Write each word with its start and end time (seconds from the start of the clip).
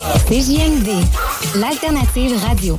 CJMD, 0.00 0.88
l'alternative 1.56 2.36
radio. 2.38 2.78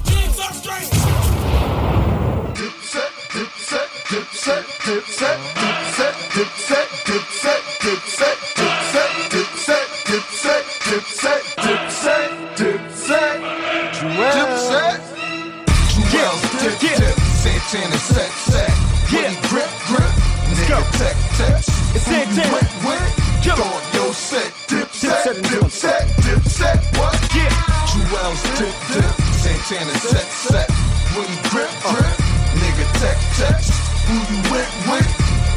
When 31.15 31.27
he 31.27 31.37
grip 31.49 31.71
grip. 31.83 32.13
Nigga 32.61 32.85
tech 33.01 33.17
tech. 33.37 33.59
Who 34.07 34.15
you 34.31 34.39
went 34.51 34.71
with? 34.89 35.07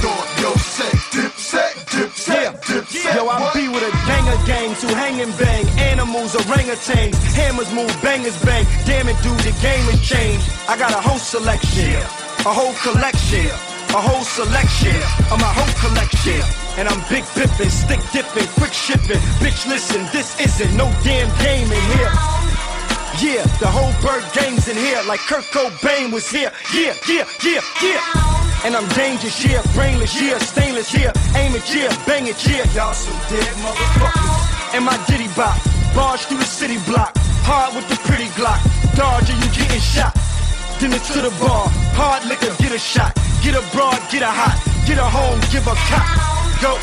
Thought 0.03 0.29
yo 0.43 0.51
set 0.59 0.95
dip 1.13 1.33
set 1.33 1.75
dip 1.93 2.11
set 2.13 2.53
dip 2.67 2.85
set. 2.87 3.15
Yo, 3.17 3.27
I 3.29 3.41
What? 3.41 3.55
be 3.55 3.69
with 3.69 3.83
a 3.87 3.93
gang 4.07 4.27
of 4.29 4.41
gangs 4.47 4.83
who 4.83 4.89
hang 4.95 5.21
and 5.21 5.33
bang. 5.39 5.65
Animals, 5.79 6.35
orangutans, 6.35 7.15
hammers 7.39 7.71
move, 7.73 7.93
bangers 8.03 8.37
bang. 8.45 8.67
Damn 8.85 9.09
it, 9.09 9.17
dude, 9.23 9.39
the 9.41 9.55
game 9.63 9.85
has 9.91 10.01
changed. 10.03 10.45
I 10.69 10.77
got 10.77 10.91
a 10.93 11.01
whole 11.01 11.19
selection, 11.19 11.97
a 12.45 12.53
whole 12.53 12.75
collection, 12.83 13.47
a 13.95 14.01
whole 14.03 14.25
selection 14.25 14.97
of 15.33 15.39
my 15.41 15.53
whole 15.55 15.75
collection. 15.81 16.41
And 16.77 16.89
I'm 16.89 17.01
big 17.09 17.25
pippin', 17.39 17.71
stick 17.71 18.01
dipping, 18.13 18.49
quick 18.59 18.73
shipping. 18.73 19.23
Bitch, 19.39 19.67
listen, 19.69 20.03
this 20.13 20.35
isn't 20.41 20.77
no 20.77 20.91
damn 21.05 21.31
game 21.39 21.71
in 21.71 21.85
here. 21.97 22.13
Yeah, 23.23 23.47
the 23.63 23.71
whole 23.71 23.95
bird 24.03 24.25
gang's 24.35 24.67
in 24.69 24.77
here, 24.77 25.01
like 25.07 25.21
Kurt 25.21 25.45
Cobain 25.55 26.13
was 26.13 26.29
here. 26.29 26.51
Yeah, 26.75 26.95
yeah, 27.09 27.25
yeah, 27.47 27.63
yeah. 27.81 28.67
And 28.67 28.75
I'm 28.75 28.89
dangerous, 28.91 29.39
yeah, 29.45 29.63
brainless, 29.73 30.21
yeah, 30.21 30.39
stainless, 30.39 30.93
yeah, 30.93 31.13
aim 31.37 31.55
it, 31.55 31.63
yeah, 31.73 31.95
bang 32.07 32.27
it, 32.27 32.43
yeah. 32.43 32.67
Y'all 32.75 32.93
some 32.93 33.15
dead 33.31 33.55
motherfuckers. 33.63 34.75
And 34.75 34.85
my 34.85 34.99
ditty 35.07 35.29
bop, 35.37 35.55
barge 35.95 36.27
through 36.27 36.39
the 36.39 36.45
city 36.45 36.79
block, 36.91 37.15
hard 37.47 37.77
with 37.77 37.89
the 37.89 37.97
pretty 38.09 38.27
Glock. 38.35 38.59
Dodge 38.97 39.31
you 39.31 39.39
getting 39.55 39.81
shot. 39.81 40.15
Then 40.81 40.93
it's 40.93 41.13
to 41.15 41.23
the 41.23 41.31
bar, 41.39 41.71
hard 41.95 42.27
liquor, 42.27 42.51
get 42.59 42.73
a 42.73 42.79
shot. 42.79 43.15
Get 43.43 43.55
a 43.55 43.63
broad, 43.71 44.01
get 44.11 44.23
a 44.23 44.31
hot, 44.31 44.59
get 44.87 44.99
a 44.99 45.05
home, 45.05 45.39
give 45.53 45.67
a 45.71 45.75
cop. 45.87 46.07
Go, 46.61 46.75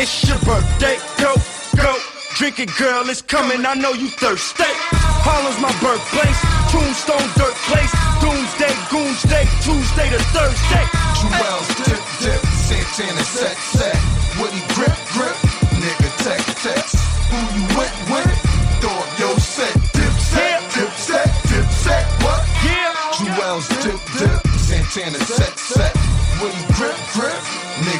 it's 0.00 0.22
your 0.28 0.38
birthday, 0.46 0.98
go, 1.18 1.34
go. 1.76 1.96
Drink 2.36 2.60
it, 2.60 2.70
girl, 2.78 3.08
it's 3.08 3.22
coming, 3.22 3.66
I 3.66 3.74
know 3.74 3.92
you 3.92 4.08
thirsty. 4.08 5.09
Harlem's 5.20 5.60
my 5.60 5.72
birthplace, 5.84 6.40
tombstone, 6.72 7.28
dirt 7.36 7.56
place. 7.68 7.92
Doomsday, 8.24 8.72
goonsday, 8.88 9.44
Tuesday 9.60 10.08
to 10.08 10.20
Thursday. 10.32 10.84
Jewels 11.20 11.68
dip 11.84 12.04
dip. 12.24 12.40
Santana 12.64 13.24
set 13.24 13.56
set. 13.56 13.96
Woody 14.40 14.64
grip 14.72 14.96
grip. 15.12 15.36
Nigga 15.76 16.08
tech 16.24 16.40
tech. 16.64 16.84
Who 17.28 17.38
you 17.52 17.64
went 17.76 17.96
with? 18.08 18.32
Thought 18.80 19.08
yo 19.20 19.28
set 19.36 19.76
dip 19.92 20.14
set 20.16 20.60
dip 20.72 20.92
set 20.96 21.28
dip 21.52 21.68
set. 21.68 22.04
What? 22.24 22.40
Yeah. 22.64 22.96
Jewels 23.20 23.68
dip 23.84 24.00
dip. 24.16 24.40
Santana 24.56 25.20
set 25.20 25.52
set. 25.58 25.92
Woody 26.40 26.64
grip 26.72 26.96
grip. 27.12 27.40
Nigga 27.84 27.99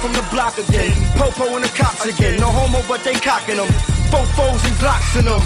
From 0.00 0.12
the 0.14 0.26
block 0.32 0.58
again. 0.58 0.90
Popo 1.14 1.54
and 1.54 1.64
the 1.64 1.68
cops 1.68 2.06
again. 2.06 2.40
No 2.40 2.48
homo, 2.48 2.82
but 2.88 3.04
they 3.04 3.12
cocking 3.12 3.56
them. 3.56 3.68
Fofos 4.10 4.64
and 4.66 4.76
Glocks 4.80 5.18
in 5.18 5.26
them. 5.26 5.40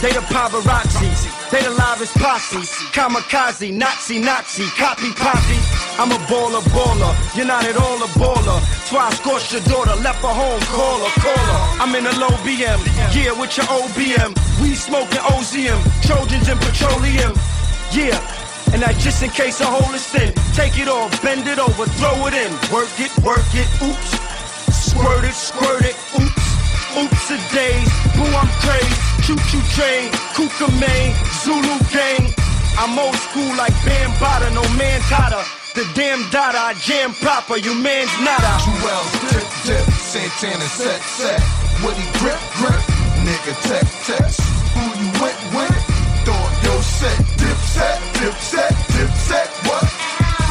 They 0.00 0.12
the 0.12 0.20
paparazzi. 0.30 1.08
They 1.50 1.62
the 1.62 1.70
livest 1.70 2.14
posse. 2.14 2.62
Kamikaze, 2.92 3.72
Nazi, 3.72 4.20
Nazi, 4.20 4.64
copy 4.76 5.10
poppy. 5.16 5.58
I'm 5.98 6.12
a 6.12 6.18
baller, 6.30 6.62
baller. 6.70 7.12
You're 7.34 7.46
not 7.46 7.64
at 7.64 7.76
all 7.76 7.96
a 7.96 8.06
baller. 8.14 8.60
I 8.92 9.10
scorched 9.14 9.52
your 9.52 9.62
daughter. 9.62 9.96
Left 10.00 10.22
her 10.22 10.36
home, 10.36 10.60
call 10.70 10.98
her, 11.02 11.20
call 11.20 11.34
her. 11.34 11.82
I'm 11.82 11.94
in 11.96 12.06
a 12.06 12.14
low 12.20 12.34
BM. 12.46 12.78
Yeah, 13.16 13.32
with 13.32 13.56
your 13.56 13.66
OBM. 13.66 14.36
We 14.62 14.74
smoking 14.74 15.18
OZM. 15.34 15.80
Trojans 16.06 16.48
and 16.48 16.60
petroleum. 16.60 17.34
Yeah. 17.90 18.47
And 18.72 18.82
that 18.82 18.96
just 18.98 19.22
in 19.22 19.30
case 19.30 19.60
a 19.60 19.66
hole 19.66 19.94
is 19.94 20.06
thin. 20.06 20.32
Take 20.52 20.78
it 20.78 20.88
off, 20.88 21.10
bend 21.22 21.48
it 21.48 21.58
over, 21.58 21.86
throw 21.98 22.26
it 22.28 22.34
in. 22.34 22.52
Work 22.68 22.92
it, 23.00 23.12
work 23.24 23.48
it, 23.56 23.68
oops. 23.80 24.10
Squirt 24.70 25.24
it, 25.24 25.34
squirt 25.34 25.84
it, 25.84 25.96
oops. 26.18 26.46
Oops 26.96 27.30
a 27.30 27.38
days, 27.54 27.90
boo 28.16 28.26
I'm 28.34 28.50
crazy. 28.64 28.94
Choo 29.24 29.36
choo 29.48 29.62
train, 29.76 30.10
Kuka 30.34 30.68
main, 30.80 31.14
Zulu 31.44 31.76
gang. 31.92 32.32
I'm 32.78 32.98
old 32.98 33.16
school 33.16 33.50
like 33.56 33.74
Bambada, 33.84 34.52
no 34.54 34.62
man 34.76 35.00
Tata. 35.10 35.44
The 35.74 35.86
damn 35.94 36.28
dada, 36.30 36.58
I 36.58 36.74
jam 36.74 37.12
proper, 37.14 37.56
you 37.56 37.74
man's 37.74 38.10
nada. 38.18 38.58
Jewels 38.66 39.12
dip 39.30 39.46
dip. 39.62 39.84
Santana 39.94 40.66
set 40.66 41.00
set. 41.02 41.38
Woody 41.84 42.02
grip 42.18 42.40
grip. 42.58 42.82
Nigga 43.22 43.54
tech 43.62 43.86
tech. 44.02 44.32
Who 44.74 44.82
you 44.98 45.08
with? 45.22 45.37
Dip 48.28 48.40
set 48.40 48.74
dip 48.92 49.12
set. 49.28 49.48
What? 49.64 49.88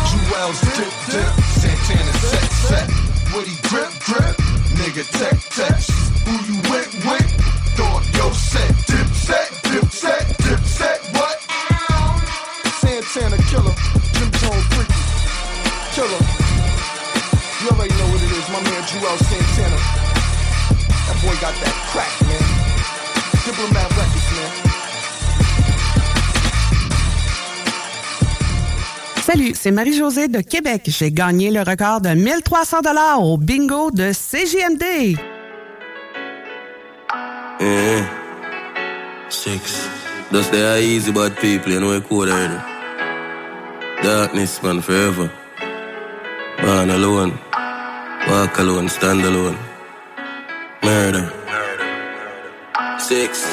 Jewels 0.10 0.60
dip 0.78 0.94
dip. 1.14 1.34
Santana 1.62 2.14
set 2.26 2.50
set. 2.66 2.88
Woody 3.34 3.54
grip 3.70 3.94
grip. 4.02 4.36
Nigga 4.78 5.06
tech 5.14 5.38
tech. 5.54 5.78
Who 6.26 6.34
you 6.50 6.58
went 6.72 6.90
with? 7.06 7.30
Thought 7.78 8.04
yo 8.18 8.32
set 8.34 8.74
dip 8.90 9.10
set 9.14 9.50
dip 9.70 9.86
set 9.92 10.26
dip 10.42 10.62
set. 10.66 11.00
What? 11.14 11.38
Santana 12.82 13.38
killer, 13.46 13.76
Jim 14.18 14.30
Jones 14.42 14.66
freaky. 14.74 14.98
Killer. 15.94 16.22
You 17.62 17.70
already 17.70 17.94
know 17.94 18.10
what 18.10 18.22
it 18.26 18.32
is, 18.40 18.48
my 18.50 18.62
man 18.66 18.82
Joel 18.90 19.18
Santana. 19.30 19.80
That 21.06 21.18
boy 21.22 21.36
got 21.46 21.54
that 21.62 21.78
crack, 21.94 22.14
man. 22.26 22.42
Diplomat 23.46 23.90
Records, 23.96 24.17
Salut, 29.30 29.52
c'est 29.56 29.72
Marie-Josée 29.72 30.30
de 30.30 30.40
Québec. 30.40 30.84
J'ai 30.86 31.12
gagné 31.12 31.52
le 31.52 31.60
record 31.60 32.00
de 32.00 32.12
1300 32.12 32.80
dollars 32.80 33.22
au 33.22 33.38
bingo 33.38 33.92
de 33.92 34.14
CGMD. 34.14 35.18
Yeah. 37.60 38.06
Six. 39.28 39.90
Just 40.32 40.52
they 40.52 40.82
easy 40.82 41.12
bad 41.12 41.36
people, 41.42 41.74
you 41.74 41.82
know 41.82 41.90
we 41.90 42.00
code 42.00 42.30
already. 42.30 42.56
Darkness 44.02 44.64
man 44.64 44.82
forever. 44.82 45.30
Born 46.62 46.90
alone. 46.90 47.34
Walk 48.30 48.58
alone, 48.60 48.88
stand 48.88 49.26
alone. 49.26 49.58
Murder. 50.84 51.30
Six. 52.98 53.46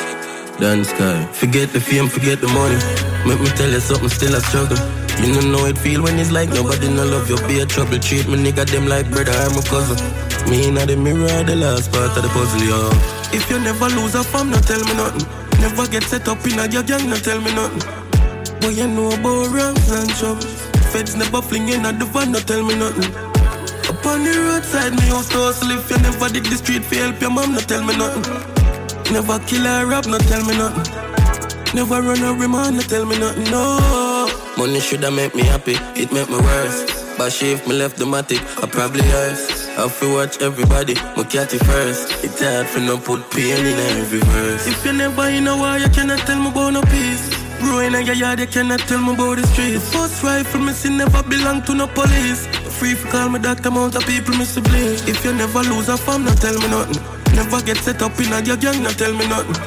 dance 0.61 0.91
sky. 0.91 1.26
Forget 1.32 1.73
the 1.73 1.81
fame, 1.81 2.06
forget 2.06 2.41
the 2.41 2.47
money. 2.47 2.79
Make 3.26 3.41
me 3.41 3.49
tell 3.56 3.71
you 3.71 3.81
something, 3.81 4.09
still 4.09 4.37
a 4.37 4.41
struggle. 4.41 5.03
You 5.20 5.34
don't 5.34 5.52
know 5.52 5.66
it 5.66 5.78
feel 5.78 6.02
when 6.02 6.19
it's 6.19 6.31
like 6.31 6.50
nobody 6.50 6.88
no 6.88 7.05
love 7.05 7.28
you. 7.31 7.37
Be 7.46 7.61
a 7.61 7.66
trouble, 7.66 7.99
treat 7.99 8.26
me 8.28 8.37
nigga 8.37 8.66
them 8.66 8.87
like 8.87 9.11
brother, 9.11 9.32
I'm 9.32 9.56
a 9.58 9.62
cousin. 9.62 9.99
Me 10.50 10.69
in 10.69 10.75
the 10.75 10.96
mirror, 10.96 11.43
the 11.44 11.56
last 11.56 11.93
part 11.93 12.16
of 12.16 12.22
the 12.22 12.28
puzzle, 12.28 12.61
yo. 12.61 12.90
If 13.32 13.49
you 13.50 13.58
never 13.58 13.88
lose 13.88 14.14
a 14.14 14.22
fam, 14.22 14.50
no 14.50 14.58
tell 14.58 14.82
me 14.84 14.94
nothing. 14.94 15.26
Never 15.61 15.87
get 15.88 16.05
set 16.05 16.28
up 16.28 16.44
in 16.46 16.58
a 16.58 16.69
your 16.69 16.82
gang, 16.82 17.08
no 17.08 17.16
tell 17.16 17.40
me 17.40 17.55
nothing. 17.55 18.05
Boy, 18.61 18.76
you 18.76 18.87
know 18.87 19.08
about 19.08 19.49
wrongs 19.55 19.90
and 19.90 20.11
troubles. 20.11 20.44
Feds 20.93 21.16
never 21.16 21.40
fling 21.40 21.69
in 21.69 21.87
at 21.87 21.99
the 21.99 22.05
van, 22.05 22.32
no 22.32 22.38
tell 22.40 22.62
me 22.62 22.76
nothing. 22.76 23.08
Up 23.88 24.06
on 24.06 24.25
the 24.25 24.32
roadside, 24.37 24.93
me 24.93 25.08
used 25.08 25.32
to 25.32 25.38
hustle. 25.38 25.70
If 25.70 25.90
you 25.90 25.99
never 25.99 26.28
did 26.28 26.44
the 26.44 26.56
street 26.56 26.84
for 26.84 26.96
help 26.96 27.20
your 27.20 27.31
mom, 27.31 27.55
no 27.55 27.61
tell 27.61 27.82
me 27.82 27.96
nothing. 27.96 28.22
Never 29.12 29.38
kill 29.46 29.64
a 29.66 29.87
rap, 29.87 30.06
no 30.06 30.19
tell 30.19 30.44
me 30.44 30.56
nothing. 30.56 30.84
Never 31.75 32.02
run 32.02 32.22
a 32.22 32.32
remand, 32.34 32.76
no 32.76 32.82
tell 32.82 33.06
me 33.06 33.19
nothing, 33.19 33.50
no. 33.50 34.13
Money 34.56 34.78
shoulda 34.78 35.10
make 35.10 35.34
me 35.34 35.42
happy, 35.42 35.74
it 36.00 36.12
make 36.12 36.28
me 36.30 36.36
worse. 36.38 36.78
But 37.18 37.42
if 37.42 37.66
me 37.66 37.74
left 37.74 37.96
the 37.96 38.04
matic, 38.04 38.38
I 38.62 38.66
probably 38.66 39.02
hurts. 39.02 39.68
I 39.76 39.88
feel 39.88 40.14
watch 40.14 40.40
everybody, 40.40 40.94
my 41.16 41.24
catty 41.24 41.58
first. 41.58 42.22
It's 42.22 42.40
hard 42.40 42.66
for 42.68 42.78
no 42.78 42.96
put 42.96 43.28
pain 43.30 43.66
in 43.66 43.78
every 43.98 44.20
verse. 44.20 44.66
If 44.68 44.84
you 44.84 44.92
never 44.92 45.26
in 45.28 45.48
a 45.48 45.56
war, 45.56 45.78
you 45.78 45.88
cannot 45.88 46.20
tell 46.20 46.38
me 46.40 46.50
about 46.50 46.72
no 46.72 46.82
peace. 46.82 47.24
Growing 47.58 47.94
in 47.94 48.06
your 48.06 48.14
yard, 48.14 48.38
you 48.38 48.46
cannot 48.46 48.78
tell 48.80 49.02
me 49.02 49.14
about 49.14 49.38
the 49.38 49.46
streets. 49.48 49.92
First 49.92 50.22
rifle, 50.22 50.60
me 50.60 50.72
see 50.72 50.96
never 50.96 51.22
belong 51.24 51.62
to 51.62 51.74
no 51.74 51.88
police. 51.88 52.46
Free 52.78 52.94
for 52.94 53.08
call 53.08 53.30
me 53.30 53.40
doctor, 53.40 53.68
amount 53.68 53.96
of 53.96 54.06
people, 54.06 54.36
me 54.36 54.46
bleed. 54.46 55.02
If 55.08 55.24
you 55.24 55.32
never 55.32 55.62
lose 55.62 55.88
a 55.88 55.96
fam, 55.96 56.24
not 56.24 56.38
tell 56.38 56.54
me 56.54 56.68
nothing. 56.68 57.02
Never 57.34 57.60
get 57.62 57.78
set 57.78 58.02
up 58.02 58.18
in 58.20 58.32
a 58.32 58.40
your 58.42 58.56
gang, 58.56 58.82
not 58.84 58.94
tell 58.94 59.12
me 59.12 59.26
nothing. 59.26 59.58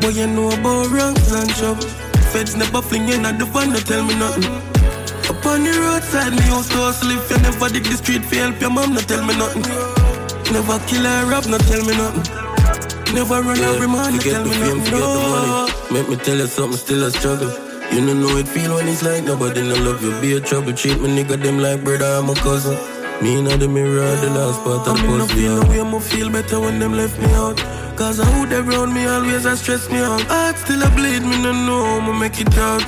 But 0.00 0.14
you 0.14 0.26
know 0.26 0.50
about 0.50 0.90
wrongs 0.92 1.32
and 1.32 1.48
trouble. 1.56 2.09
Feds 2.32 2.54
never 2.54 2.80
fling 2.80 3.08
in 3.08 3.26
at 3.26 3.38
the 3.40 3.44
van, 3.44 3.70
not 3.70 3.82
tell 3.86 4.04
me 4.04 4.14
nothing. 4.14 4.44
Up 5.26 5.44
on 5.46 5.64
the 5.64 5.74
roadside, 5.82 6.30
me 6.30 6.46
used 6.46 6.70
to 6.70 6.78
hustle. 6.78 7.10
If 7.10 7.28
you 7.30 7.38
never 7.42 7.68
dig 7.68 7.82
the 7.84 7.96
street 7.98 8.24
for 8.24 8.36
help 8.36 8.60
your 8.60 8.70
mom, 8.70 8.94
not 8.94 9.08
tell 9.10 9.24
me 9.26 9.34
nothing. 9.36 9.66
Never 10.54 10.78
kill 10.86 11.06
a 11.06 11.26
rap, 11.26 11.46
no 11.50 11.58
tell 11.58 11.82
me 11.82 11.94
nothing. 11.98 12.22
Never 13.14 13.42
run 13.42 13.58
yeah, 13.58 13.74
every 13.74 13.88
man, 13.88 14.14
not 14.14 14.22
tell 14.22 14.44
me 14.44 14.54
fame, 14.54 14.78
nothing. 14.78 14.94
No. 14.94 15.10
the 15.10 15.22
money. 15.26 15.72
Make 15.90 16.08
me 16.08 16.16
tell 16.22 16.38
you 16.38 16.46
something, 16.46 16.78
still 16.78 17.02
a 17.02 17.10
struggle. 17.10 17.50
You 17.90 18.06
don't 18.06 18.22
know 18.22 18.36
it 18.38 18.46
feel 18.46 18.74
when 18.76 18.86
it's 18.86 19.02
like 19.02 19.24
nobody 19.24 19.62
no 19.66 19.74
love 19.82 20.00
you. 20.00 20.14
Be 20.20 20.34
a 20.34 20.40
trouble, 20.40 20.72
treat 20.72 21.00
me 21.00 21.10
nigga 21.10 21.34
them 21.34 21.58
like 21.58 21.82
brother, 21.82 22.06
I'm 22.06 22.30
a 22.30 22.34
cousin. 22.34 22.78
Me 23.20 23.38
in 23.38 23.44
the 23.44 23.66
mirror, 23.66 24.06
the 24.22 24.30
last 24.30 24.62
part 24.62 24.86
of 24.86 24.96
the 24.96 25.02
puzzle. 25.02 25.22
I 25.22 25.34
feel 25.34 25.56
the 25.58 25.66
way 25.66 25.80
I'ma 25.80 25.98
feel 25.98 26.30
better 26.30 26.60
when 26.60 26.78
them 26.78 26.94
left 26.94 27.18
me 27.18 27.26
out. 27.34 27.58
Cause 28.00 28.18
I 28.18 28.24
who 28.24 28.46
they 28.46 28.56
around 28.56 28.94
me 28.94 29.04
always 29.04 29.44
a 29.44 29.54
stress 29.54 29.90
me 29.90 29.98
out. 29.98 30.22
Heart 30.22 30.56
still 30.56 30.82
a 30.82 30.88
bleed, 30.88 31.20
me 31.20 31.36
no 31.42 31.52
know 31.52 31.84
I'ma 31.84 32.14
make 32.14 32.40
it 32.40 32.56
out. 32.56 32.82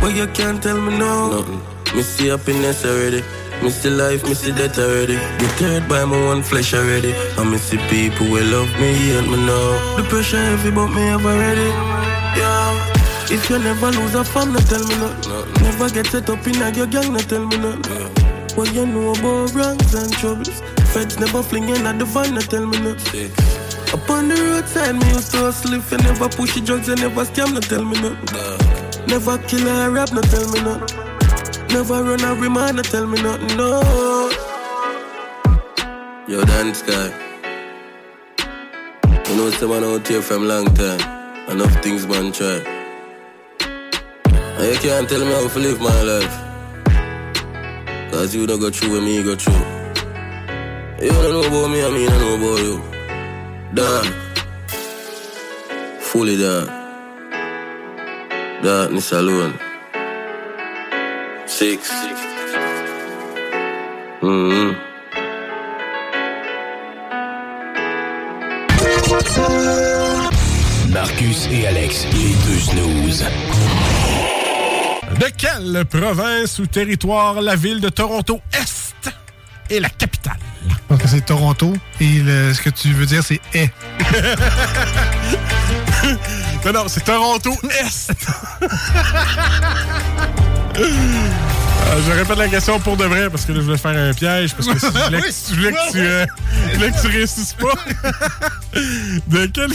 But 0.00 0.14
you 0.14 0.28
can't 0.28 0.62
tell 0.62 0.80
me 0.80 0.96
no. 0.96 1.40
Nothing. 1.40 1.60
Me 1.96 2.02
see 2.02 2.28
happiness 2.28 2.84
already. 2.84 3.24
Me 3.60 3.70
see 3.70 3.90
life, 3.90 4.22
me 4.22 4.34
see 4.34 4.52
death 4.52 4.78
already. 4.78 5.18
Deterred 5.40 5.88
by 5.88 6.04
my 6.04 6.24
one 6.26 6.44
flesh 6.44 6.74
already. 6.74 7.12
I 7.36 7.42
me 7.42 7.58
see 7.58 7.78
people 7.90 8.30
will 8.30 8.46
love 8.46 8.70
me, 8.78 9.18
and 9.18 9.28
me 9.28 9.36
know. 9.44 9.96
The 9.96 10.04
pressure 10.04 10.38
heavy, 10.38 10.70
but 10.70 10.90
me 10.94 11.08
ever 11.08 11.34
ready. 11.44 11.68
Yeah. 12.38 13.26
If 13.28 13.50
you 13.50 13.58
never 13.58 13.90
lose 13.90 14.14
a 14.14 14.22
fam, 14.22 14.52
no 14.52 14.60
tell 14.60 14.86
me 14.86 14.94
nothing. 14.94 15.32
No. 15.32 15.44
Never 15.66 15.90
get 15.90 16.06
set 16.06 16.30
up 16.30 16.46
in 16.46 16.62
a 16.62 16.70
your 16.70 16.86
gang, 16.86 17.12
no 17.12 17.18
tell 17.18 17.44
me. 17.44 17.56
Yeah. 17.56 18.54
What 18.54 18.72
you 18.72 18.86
know 18.86 19.10
about 19.10 19.52
wrongs 19.54 19.92
and 19.92 20.12
troubles? 20.12 20.62
Feds 20.94 21.18
never 21.18 21.42
fling 21.42 21.68
in 21.68 21.84
at 21.84 21.98
the 21.98 22.04
van, 22.04 22.34
no 22.34 22.40
tell 22.42 22.64
me 22.64 22.78
nothing. 22.78 23.32
Up 23.32 23.45
on 23.94 24.28
the 24.28 24.34
roadside, 24.34 24.94
me 24.96 25.08
used 25.08 25.30
to 25.32 25.38
hustle. 25.38 25.74
If 25.74 25.90
you 25.90 25.98
never 25.98 26.28
push 26.28 26.54
the 26.54 26.60
drugs, 26.60 26.88
you 26.88 26.96
never 26.96 27.24
scam, 27.24 27.54
no 27.54 27.60
tell 27.60 27.84
me 27.84 28.00
nothing. 28.00 28.24
No. 28.32 29.06
Never 29.06 29.38
kill 29.46 29.66
a 29.68 29.90
rap, 29.90 30.12
no 30.12 30.20
tell 30.22 30.48
me 30.50 30.60
nothing. 30.62 30.96
Never 31.68 32.02
run 32.02 32.20
a 32.24 32.34
remand, 32.34 32.76
no 32.76 32.82
tell 32.82 33.06
me 33.06 33.20
nothing, 33.22 33.56
no. 33.56 33.80
Yo, 36.28 36.44
dance 36.44 36.82
guy. 36.82 37.12
You 39.28 39.36
know 39.36 39.50
someone 39.50 39.84
out 39.84 40.06
here 40.08 40.22
from 40.22 40.48
long 40.48 40.66
time. 40.74 41.00
Enough 41.48 41.82
things 41.82 42.06
man 42.06 42.32
try. 42.32 42.62
And 44.58 44.72
you 44.72 44.78
can't 44.80 45.08
tell 45.08 45.20
me 45.20 45.32
how 45.32 45.48
to 45.48 45.58
live 45.58 45.80
my 45.80 46.02
life. 46.02 46.34
Cause 48.10 48.34
you 48.34 48.46
don't 48.46 48.58
go 48.58 48.70
through 48.70 48.92
with 48.92 49.04
me 49.04 49.22
go 49.22 49.36
through. 49.36 49.52
You 51.04 51.10
don't 51.10 51.30
know 51.30 51.46
about 51.46 51.70
me, 51.70 51.84
I 51.84 51.90
mean 51.90 52.08
I 52.08 52.18
know 52.18 52.34
about 52.34 52.62
you. 52.64 52.95
Done. 53.76 54.10
Fully 56.00 56.38
done. 56.38 56.70
Darkness 58.62 59.12
alone. 59.12 59.52
Six. 61.44 61.92
Mm-hmm. 64.22 64.74
Marcus 70.90 71.48
et 71.52 71.66
Alex, 71.66 72.06
les 72.14 72.34
deux 72.46 72.58
snooze. 72.58 73.24
De 75.20 75.28
quelle 75.36 75.84
province 75.84 76.58
ou 76.60 76.66
territoire 76.66 77.42
la 77.42 77.56
ville 77.56 77.82
de 77.82 77.90
Toronto 77.90 78.40
Est 78.54 79.12
est 79.68 79.80
la 79.80 79.90
capitale? 79.90 80.05
Donc 80.88 81.00
c'est 81.06 81.24
Toronto 81.24 81.74
et 82.00 82.18
ce 82.18 82.60
que 82.60 82.70
tu 82.70 82.92
veux 82.92 83.06
dire 83.06 83.22
c'est 83.24 83.40
est. 83.54 83.72
non, 86.64 86.72
non, 86.72 86.84
c'est 86.88 87.04
Toronto 87.04 87.52
Est. 87.70 88.12
Ah, 91.88 91.94
je 92.04 92.10
répète 92.12 92.36
la 92.36 92.48
question 92.48 92.80
pour 92.80 92.96
de 92.96 93.04
vrai 93.04 93.30
parce 93.30 93.44
que 93.44 93.52
là, 93.52 93.60
je 93.60 93.64
voulais 93.64 93.78
faire 93.78 93.96
un 93.96 94.12
piège 94.12 94.52
parce 94.54 94.66
que 94.68 94.76
si 94.78 94.86
je 94.86 94.90
voulais, 95.04 95.20
que, 95.72 95.92
tu, 95.92 96.00
euh, 96.00 96.26
voulais 96.74 96.90
que 96.90 97.00
tu 97.00 97.06
réussisses 97.06 97.54
pas. 97.54 97.74
de 99.28 99.46
quelle. 99.46 99.72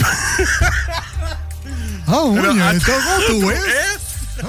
Oh 2.08 2.28
oui, 2.32 2.40
il 2.52 2.58
y 2.58 2.60
a 2.60 2.66
un 2.68 2.78
Toronto 2.78 3.50
Est. 3.50 3.98
Oh, 4.44 4.46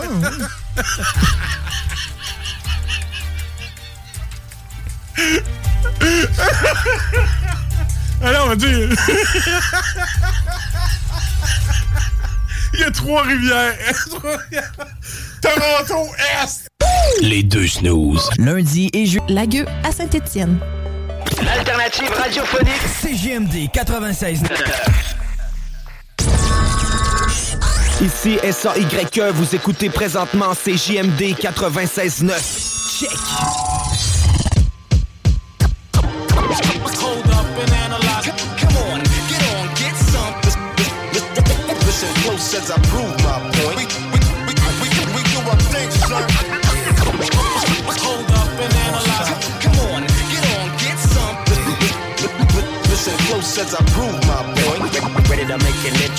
oui. 5.18 5.40
Alors, 8.24 8.46
on 8.46 8.50
va 8.50 8.56
dire. 8.56 8.90
Il 12.74 12.80
y 12.80 12.84
a 12.84 12.92
trois 12.92 13.24
rivières. 13.24 13.76
Toronto 15.42 16.08
Est. 16.42 16.68
Les 17.22 17.44
deux 17.44 17.68
snooze. 17.68 18.30
Lundi 18.38 18.90
et 18.94 19.06
jeudi. 19.06 19.34
Lagueux 19.34 19.66
à 19.84 19.92
Saint-Étienne. 19.92 20.58
L'alternative 21.44 22.10
radiophonique. 22.12 22.82
CGMD 23.02 23.70
96. 23.72 24.42
Ici 28.02 28.40
SAYE, 28.52 29.32
vous 29.34 29.56
écoutez 29.56 29.90
présentement 29.90 30.54
CJMD 30.54 31.36
96.9. 31.40 33.00
Check. 33.00 33.73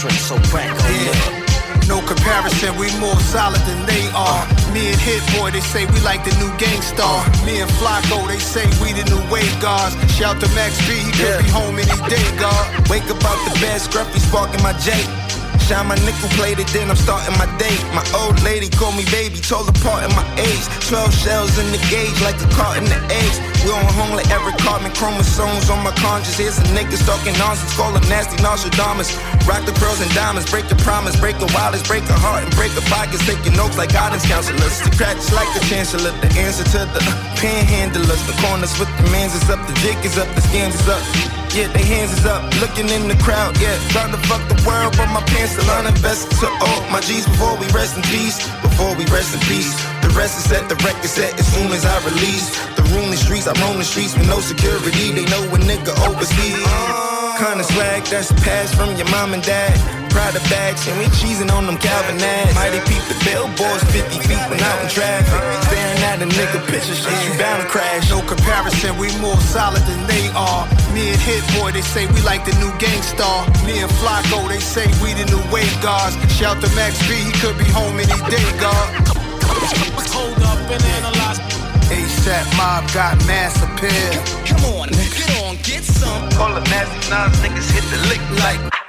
Entrance, 0.05 0.21
so 0.21 0.37
crack 0.51 0.71
on 0.71 1.09
up. 1.09 1.89
No 1.89 2.01
comparison, 2.07 2.77
we 2.79 2.89
more 2.99 3.19
solid 3.21 3.61
than 3.61 3.87
they 3.87 4.09
are. 4.15 4.47
Me 4.73 4.89
and 4.89 5.01
Hit 5.01 5.21
Boy, 5.37 5.51
they 5.51 5.61
say 5.61 5.85
we 5.87 6.01
like 6.01 6.25
the 6.25 6.33
new 6.41 6.51
gangstar. 6.57 7.21
Me 7.45 7.61
and 7.61 7.71
Flacco, 7.73 8.27
they 8.27 8.39
say 8.39 8.65
we 8.81 8.93
the 8.93 9.05
new 9.11 9.21
wave 9.31 9.61
guards. 9.61 9.95
Shout 10.17 10.41
to 10.41 10.49
Max 10.55 10.79
B, 10.89 10.95
he 10.97 11.13
could 11.13 11.45
be 11.45 11.51
home 11.51 11.79
any 11.79 12.09
day, 12.09 12.25
God. 12.39 12.89
Wake 12.89 13.05
up 13.05 13.23
out 13.25 13.39
the 13.53 13.61
bed, 13.61 13.81
scruffy 13.81 14.19
sparking 14.21 14.63
my 14.63 14.73
J. 14.79 14.93
Shine 15.65 15.89
my 15.89 15.97
nickel 16.05 16.29
plated, 16.37 16.69
then 16.77 16.93
I'm 16.93 17.01
starting 17.01 17.33
my 17.41 17.49
day. 17.57 17.73
My 17.97 18.05
old 18.21 18.37
lady 18.45 18.69
called 18.69 19.01
me 19.01 19.09
baby, 19.09 19.41
told 19.41 19.65
apart 19.65 20.05
in 20.05 20.13
my 20.13 20.27
age. 20.37 20.61
12 20.93 21.09
shells 21.09 21.57
in 21.57 21.73
the 21.73 21.81
gauge, 21.89 22.21
like 22.21 22.37
a 22.37 22.49
cart 22.53 22.77
in 22.77 22.85
the 22.85 23.01
eggs. 23.09 23.41
We 23.65 23.73
on 23.73 23.81
home 23.97 24.13
like 24.13 24.29
every 24.29 24.53
carbon 24.61 24.93
chromosomes 24.93 25.73
on 25.73 25.81
my 25.81 25.97
conscience. 25.97 26.37
Here's 26.37 26.61
a 26.61 26.69
niggas 26.77 27.01
talking 27.09 27.33
nonsense, 27.41 27.73
call 27.81 27.97
them 27.97 28.05
nasty 28.13 28.37
Nostradamus. 28.45 29.17
Rock 29.49 29.65
the 29.65 29.73
pearls 29.81 30.05
and 30.05 30.13
diamonds, 30.13 30.45
break 30.53 30.69
the 30.69 30.77
promise, 30.85 31.17
break 31.17 31.41
the 31.41 31.49
wildest, 31.57 31.89
break 31.89 32.05
a 32.13 32.19
heart 32.21 32.45
and 32.45 32.53
break 32.53 32.77
the 32.77 32.85
pockets. 32.93 33.25
Taking 33.25 33.57
notes 33.57 33.81
like 33.81 33.89
guidance 33.89 34.29
counselors. 34.29 34.85
The 34.85 34.93
cracks 34.93 35.33
like 35.33 35.49
the 35.57 35.65
chancellor, 35.65 36.13
the 36.21 36.29
answer 36.45 36.69
to 36.77 36.85
the 36.93 37.01
panhandlers. 37.41 38.21
The 38.29 38.37
corners 38.45 38.77
with 38.77 38.93
the 39.01 39.09
mans 39.09 39.33
is 39.33 39.49
up, 39.49 39.65
the 39.65 39.73
jig 39.81 39.97
is 40.05 40.21
up, 40.21 40.29
the 40.37 40.45
scams 40.45 40.77
is 40.77 40.89
up. 40.93 41.44
Yeah, 41.55 41.71
they 41.71 41.87
hands 41.87 42.13
is 42.13 42.27
up, 42.27 42.43
looking 42.59 42.91
in 42.91 43.07
the 43.07 43.15
crowd, 43.23 43.55
yeah. 43.63 43.79
Trying 43.95 44.11
to 44.11 44.19
fuck 44.27 44.43
the 44.51 44.59
world, 44.67 44.93
but 44.99 45.07
my 45.15 45.23
pants 45.23 45.55
still 45.55 45.71
uninvested 45.71 46.35
to 46.43 46.49
all 46.51 46.83
my 46.91 47.01
G's 47.01 47.27
before 47.27 47.57
we 47.57 47.67
rest 47.71 47.97
in 47.97 48.03
peace. 48.11 48.43
Before 48.61 48.91
we 48.99 49.07
rest 49.07 49.35
in 49.35 49.41
peace. 49.47 49.71
The 50.03 50.11
rest 50.19 50.35
is 50.39 50.51
set, 50.51 50.69
the 50.69 50.75
record 50.83 51.07
set 51.07 51.39
as 51.39 51.47
soon 51.55 51.71
as 51.71 51.87
I 51.87 51.97
release. 52.05 52.51
The 52.75 52.83
room, 52.91 53.11
the 53.11 53.17
streets, 53.17 53.47
I 53.47 53.55
roam 53.63 53.79
the 53.79 53.85
streets 53.85 54.19
with 54.19 54.29
no 54.29 54.41
security. 54.41 55.15
They 55.15 55.25
know 55.31 55.43
a 55.47 55.59
nigga 55.63 55.95
overseas. 56.11 56.67
Kinda 57.39 57.65
swag 57.65 58.03
that's 58.11 58.33
passed 58.43 58.75
from 58.75 58.97
your 58.97 59.09
mom 59.11 59.35
and 59.35 59.43
dad. 59.43 60.04
Prada 60.15 60.39
bags, 60.47 60.87
and 60.87 60.95
we 61.03 61.11
cheesing 61.19 61.51
on 61.51 61.67
them 61.67 61.75
Calvin 61.77 62.23
ads. 62.23 62.55
Mighty 62.55 62.79
peep 62.87 63.03
the 63.11 63.19
billboards 63.27 63.83
50 63.91 64.23
feet 64.23 64.45
when 64.47 64.63
out 64.63 64.79
in 64.79 64.87
traffic. 64.87 65.27
Staring 65.67 66.03
at 66.07 66.23
a 66.23 66.29
nigga 66.31 66.63
picture, 66.71 66.95
shit, 66.95 67.19
you 67.27 67.35
bound 67.35 67.59
to 67.59 67.67
crash. 67.67 68.07
No 68.15 68.23
comparison, 68.23 68.95
we 68.95 69.11
more 69.19 69.35
solid 69.51 69.83
than 69.83 70.07
they 70.07 70.31
are. 70.39 70.71
Me 70.95 71.11
and 71.11 71.19
Hit 71.19 71.43
Boy, 71.59 71.75
they 71.75 71.83
say 71.83 72.07
we 72.15 72.23
like 72.23 72.47
the 72.47 72.55
new 72.63 72.71
gangstar. 72.79 73.43
Me 73.67 73.83
and 73.83 73.91
Flacco, 73.99 74.47
they 74.47 74.63
say 74.63 74.87
we 75.03 75.19
the 75.19 75.27
new 75.27 75.43
wave 75.51 75.75
guards. 75.83 76.15
Shout 76.39 76.63
to 76.63 76.71
Max 76.79 76.95
B, 77.11 77.19
he 77.19 77.35
could 77.43 77.59
be 77.59 77.67
home 77.75 77.99
any 77.99 78.15
day, 78.31 78.47
God. 78.63 78.87
Hold 80.15 80.39
up 80.47 80.63
and 80.71 80.85
analyze. 80.95 81.43
ASAP 81.91 82.47
mob 82.55 82.87
got 82.95 83.19
mass 83.27 83.59
appeal. 83.67 84.15
Come 84.47 84.79
on, 84.79 84.89
get 84.95 85.43
on, 85.43 85.59
get 85.67 85.83
some. 85.83 86.31
Call 86.39 86.55
the 86.55 86.63
nasty 86.71 87.03
nines, 87.11 87.35
niggas 87.43 87.67
hit 87.75 87.83
the 87.91 87.99
lick 88.07 88.23
like. 88.39 88.84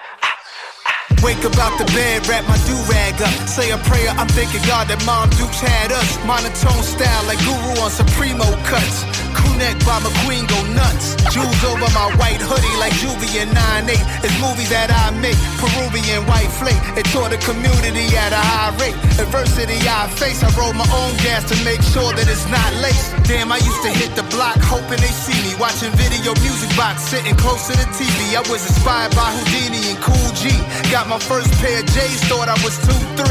Wake 1.25 1.43
up 1.43 1.57
out 1.57 1.73
the 1.79 1.85
bed, 1.85 2.21
wrap 2.27 2.45
my 2.47 2.55
do-rag 2.69 3.19
up. 3.19 3.33
Say 3.49 3.71
a 3.71 3.79
prayer, 3.89 4.13
I'm 4.13 4.29
thanking 4.37 4.61
God 4.69 4.85
that 4.93 5.01
Mom 5.09 5.25
Dukes 5.33 5.57
had 5.57 5.89
us. 5.91 6.21
Monotone 6.21 6.85
style 6.85 7.25
like 7.25 7.41
Guru 7.41 7.81
on 7.81 7.89
Supremo 7.89 8.45
cuts. 8.69 9.01
Crew-neck 9.33 9.81
by 9.81 9.97
McQueen 10.05 10.45
go 10.45 10.61
nuts. 10.77 11.17
Jewels 11.33 11.63
over 11.65 11.89
my 11.97 12.13
white 12.21 12.37
hoodie 12.37 12.77
like 12.77 12.93
Juvie 13.01 13.41
and 13.41 13.49
9-8. 13.89 13.97
It's 14.21 14.37
movies 14.37 14.69
that 14.69 14.93
I 14.93 15.17
make. 15.17 15.35
Peruvian 15.57 16.29
white 16.29 16.53
flake. 16.61 16.77
It 16.93 17.09
taught 17.09 17.33
the 17.33 17.41
community 17.41 18.05
at 18.13 18.29
a 18.29 18.37
high 18.37 18.69
rate. 18.77 18.93
Adversity 19.17 19.81
I 19.81 20.05
face, 20.21 20.45
I 20.45 20.53
roll 20.53 20.77
my 20.77 20.85
own 20.93 21.17
gas 21.25 21.41
to 21.49 21.57
make 21.65 21.81
sure 21.89 22.13
that 22.13 22.29
it's 22.29 22.45
not 22.53 22.69
laced. 22.85 23.17
Damn, 23.25 23.49
I 23.49 23.57
used 23.57 23.81
to 23.81 23.89
hit 23.89 24.13
the 24.13 24.23
block 24.29 24.61
hoping 24.61 25.01
they 25.01 25.09
see 25.09 25.35
me. 25.41 25.57
Watching 25.57 25.89
video 25.97 26.37
music 26.45 26.69
box, 26.77 27.01
sitting 27.09 27.33
close 27.35 27.65
to 27.67 27.73
the 27.73 27.87
TV. 27.97 28.37
I 28.37 28.45
was 28.45 28.61
inspired 28.61 29.17
by 29.17 29.33
Houdini 29.33 29.89
and 29.89 29.99
Cool 30.05 30.29
G. 30.37 30.53
Got 30.93 31.09
my 31.09 31.14
first 31.19 31.51
pair 31.61 31.79
of 31.79 31.85
J's, 31.93 32.21
thought 32.27 32.49
I 32.49 32.57
was 32.63 32.77
2-3. 32.83 33.25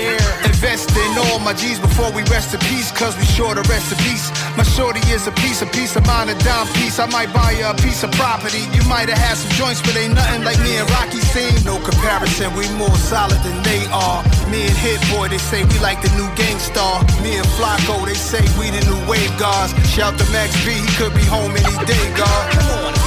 Air. 0.00 0.18
Invest 0.44 0.90
in 0.96 1.18
all 1.28 1.38
my 1.38 1.54
G's 1.54 1.78
before 1.78 2.10
we 2.12 2.22
rest 2.26 2.54
in 2.54 2.60
peace, 2.66 2.90
cause 2.92 3.16
we 3.16 3.24
sure 3.24 3.54
to 3.54 3.62
rest 3.70 3.92
in 3.92 3.98
peace. 4.02 4.30
My 4.56 4.64
shorty 4.64 5.00
is 5.12 5.26
a 5.26 5.32
piece, 5.32 5.62
a 5.62 5.66
piece 5.66 5.96
of 5.96 6.06
mine, 6.06 6.28
a 6.28 6.36
dime 6.42 6.66
piece. 6.74 6.98
I 6.98 7.06
might 7.06 7.32
buy 7.32 7.52
you 7.52 7.66
a 7.66 7.74
piece 7.74 8.02
of 8.02 8.10
property. 8.12 8.66
You 8.74 8.82
might 8.88 9.08
have 9.08 9.18
had 9.18 9.36
some 9.36 9.50
joints, 9.54 9.80
but 9.82 9.96
ain't 9.96 10.14
nothing 10.14 10.42
like 10.44 10.58
me 10.60 10.76
and 10.76 10.88
Rocky 10.90 11.20
seen. 11.20 11.54
No 11.64 11.78
comparison, 11.78 12.52
we 12.54 12.68
more 12.76 12.94
solid 12.96 13.40
than 13.42 13.62
they 13.62 13.86
are. 13.92 14.22
Me 14.50 14.66
and 14.66 14.76
Hit 14.76 15.00
Boy, 15.10 15.28
they 15.28 15.38
say 15.38 15.64
we 15.64 15.78
like 15.78 16.02
the 16.02 16.10
new 16.18 16.28
gangstar. 16.34 17.02
Me 17.22 17.36
and 17.36 17.46
Flacco, 17.54 18.04
they 18.04 18.14
say 18.18 18.42
we 18.58 18.70
the 18.70 18.82
new 18.90 19.00
wave 19.08 19.32
guards. 19.38 19.72
Shout 19.88 20.18
to 20.18 20.26
Max 20.32 20.50
B, 20.64 20.72
he 20.72 20.90
could 20.98 21.14
be 21.14 21.24
home 21.24 21.52
any 21.56 21.76
day, 21.86 22.04
God. 22.16 22.44
Come 22.52 22.68
on, 22.84 22.99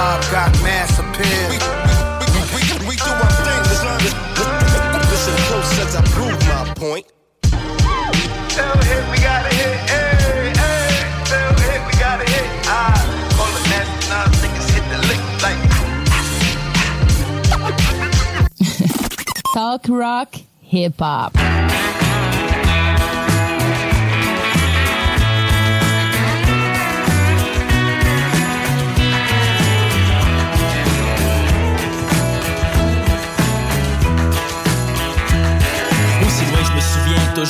mob 0.00 0.20
got 0.32 0.50
mass 0.62 0.98
appeal. 0.98 1.48
We, 1.52 1.58
we, 2.20 2.26
we, 2.32 2.40
we, 2.56 2.62
we 2.88 2.94
do 2.96 3.12
our 3.24 3.32
thing, 3.44 3.64
son. 3.82 4.00
Listen 5.12 5.36
close 5.48 5.72
as 5.84 5.92
I 6.00 6.02
prove 6.16 6.40
my 6.48 6.62
point. 6.82 7.06
Tell 8.56 8.76
hit, 8.88 9.02
we 9.12 9.18
gotta 9.28 9.52
hit, 9.60 9.74
hey, 9.92 10.52
hey. 10.62 10.94
Tell 11.30 11.52
hit, 11.66 11.80
we 11.88 11.92
gotta 12.06 12.26
hit. 12.34 12.46
Ah, 12.76 12.98
call 13.36 13.50
the 13.56 13.62
nasty 13.72 13.98
nines, 14.10 14.38
niggas 14.42 14.68
hit 14.74 14.84
the 14.92 14.98
lick 15.08 15.22
like. 15.44 15.60
Talk 19.54 19.82
rock, 19.88 20.30
hip 20.62 20.98
hop. 20.98 21.32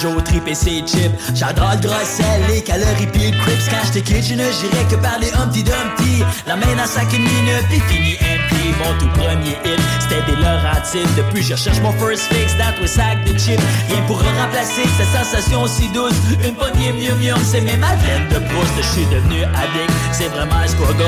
Toujours 0.00 0.22
triper 0.24 0.54
ses 0.54 0.82
chips 0.86 1.12
J'adore 1.34 1.72
le 1.74 1.86
gros 1.86 2.04
sel, 2.04 2.24
les 2.48 2.62
calories 2.62 3.06
pis 3.12 3.30
le 3.30 3.38
crips 3.38 3.68
Quand 3.70 3.84
j'étais 3.84 4.02
kid 4.02 4.24
je 4.24 4.34
ne 4.34 4.44
girais 4.44 4.86
que 4.90 4.96
par 4.96 5.18
les 5.18 5.32
Humpty 5.34 5.62
Dumpty. 5.62 6.24
La 6.46 6.56
main 6.56 6.74
dans 6.76 6.86
sa 6.86 7.02
une 7.02 7.22
minute 7.22 7.66
puis 7.68 7.80
fini 7.88 8.14
empty 8.14 8.72
Mon 8.78 8.98
tout 8.98 9.08
premier 9.18 9.56
hit 9.64 9.80
c'était 10.00 10.24
des 10.26 10.36
Laurentides. 10.36 11.14
Depuis 11.16 11.42
je 11.42 11.54
cherche 11.54 11.80
mon 11.80 11.92
first 11.92 12.32
fix 12.32 12.56
dans 12.56 12.72
tous 12.78 12.86
sac 12.86 13.24
de 13.24 13.38
chips. 13.38 13.60
Rien 13.88 14.02
pour 14.06 14.18
remplacer 14.18 14.84
cette 14.96 15.12
sensation 15.12 15.66
si 15.66 15.88
douce. 15.88 16.14
Une 16.44 16.54
poignée 16.54 16.92
mieux 16.92 17.14
mieux 17.16 17.34
c'est 17.44 17.60
même 17.60 17.80
ma 17.80 17.94
veine 17.96 18.26
de 18.28 18.38
Proust 18.48 18.72
Je 18.78 19.00
suis 19.00 19.06
devenu 19.06 19.42
addict, 19.44 19.92
c'est 20.12 20.28
vraiment 20.28 20.56
un 20.64 20.66
struggle 20.66 21.04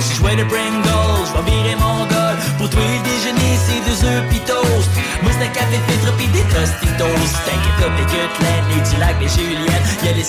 Si 0.00 0.16
je 0.16 0.20
de 0.20 0.44
Pringles, 0.44 1.22
je 1.28 1.32
vais 1.38 1.50
virer 1.50 1.76
mon 1.76 2.06
goal 2.06 2.36
Pour 2.58 2.68
toi 2.70 2.80
le 2.80 2.98
déjeuner 3.08 3.52
c'est 3.64 3.80
deux 3.88 4.08
œufs 4.08 4.28
pis 4.30 4.40
toast. 4.40 4.90
C'est 5.32 5.44
un 5.44 5.48
café 5.48 5.78
filtre 5.88 6.12
pis 6.16 6.26
des 6.28 6.42
tostitos. 6.42 7.04
T'inquiète 7.46 8.31
les 8.40 8.74
gutelaines, 8.74 9.20
les 9.20 9.28
Juliennes. 9.28 9.86
Y'a 10.04 10.12
les 10.12 10.24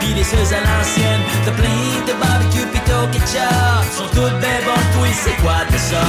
pis 0.00 0.14
les 0.14 0.54
à 0.54 0.60
l'ancienne. 0.60 1.22
T'as 1.44 1.52
plein 1.52 2.04
de 2.06 2.12
barbecue 2.20 2.66
pis 2.72 2.80
t'au 2.80 3.06
ketchup. 3.12 3.84
Sont 3.96 4.08
toutes 4.14 4.38
ben 4.40 4.60
bonnes, 4.64 4.88
toi 4.94 5.08
c'est 5.12 5.36
quoi 5.42 5.64
de 5.70 5.78
ça? 5.78 6.02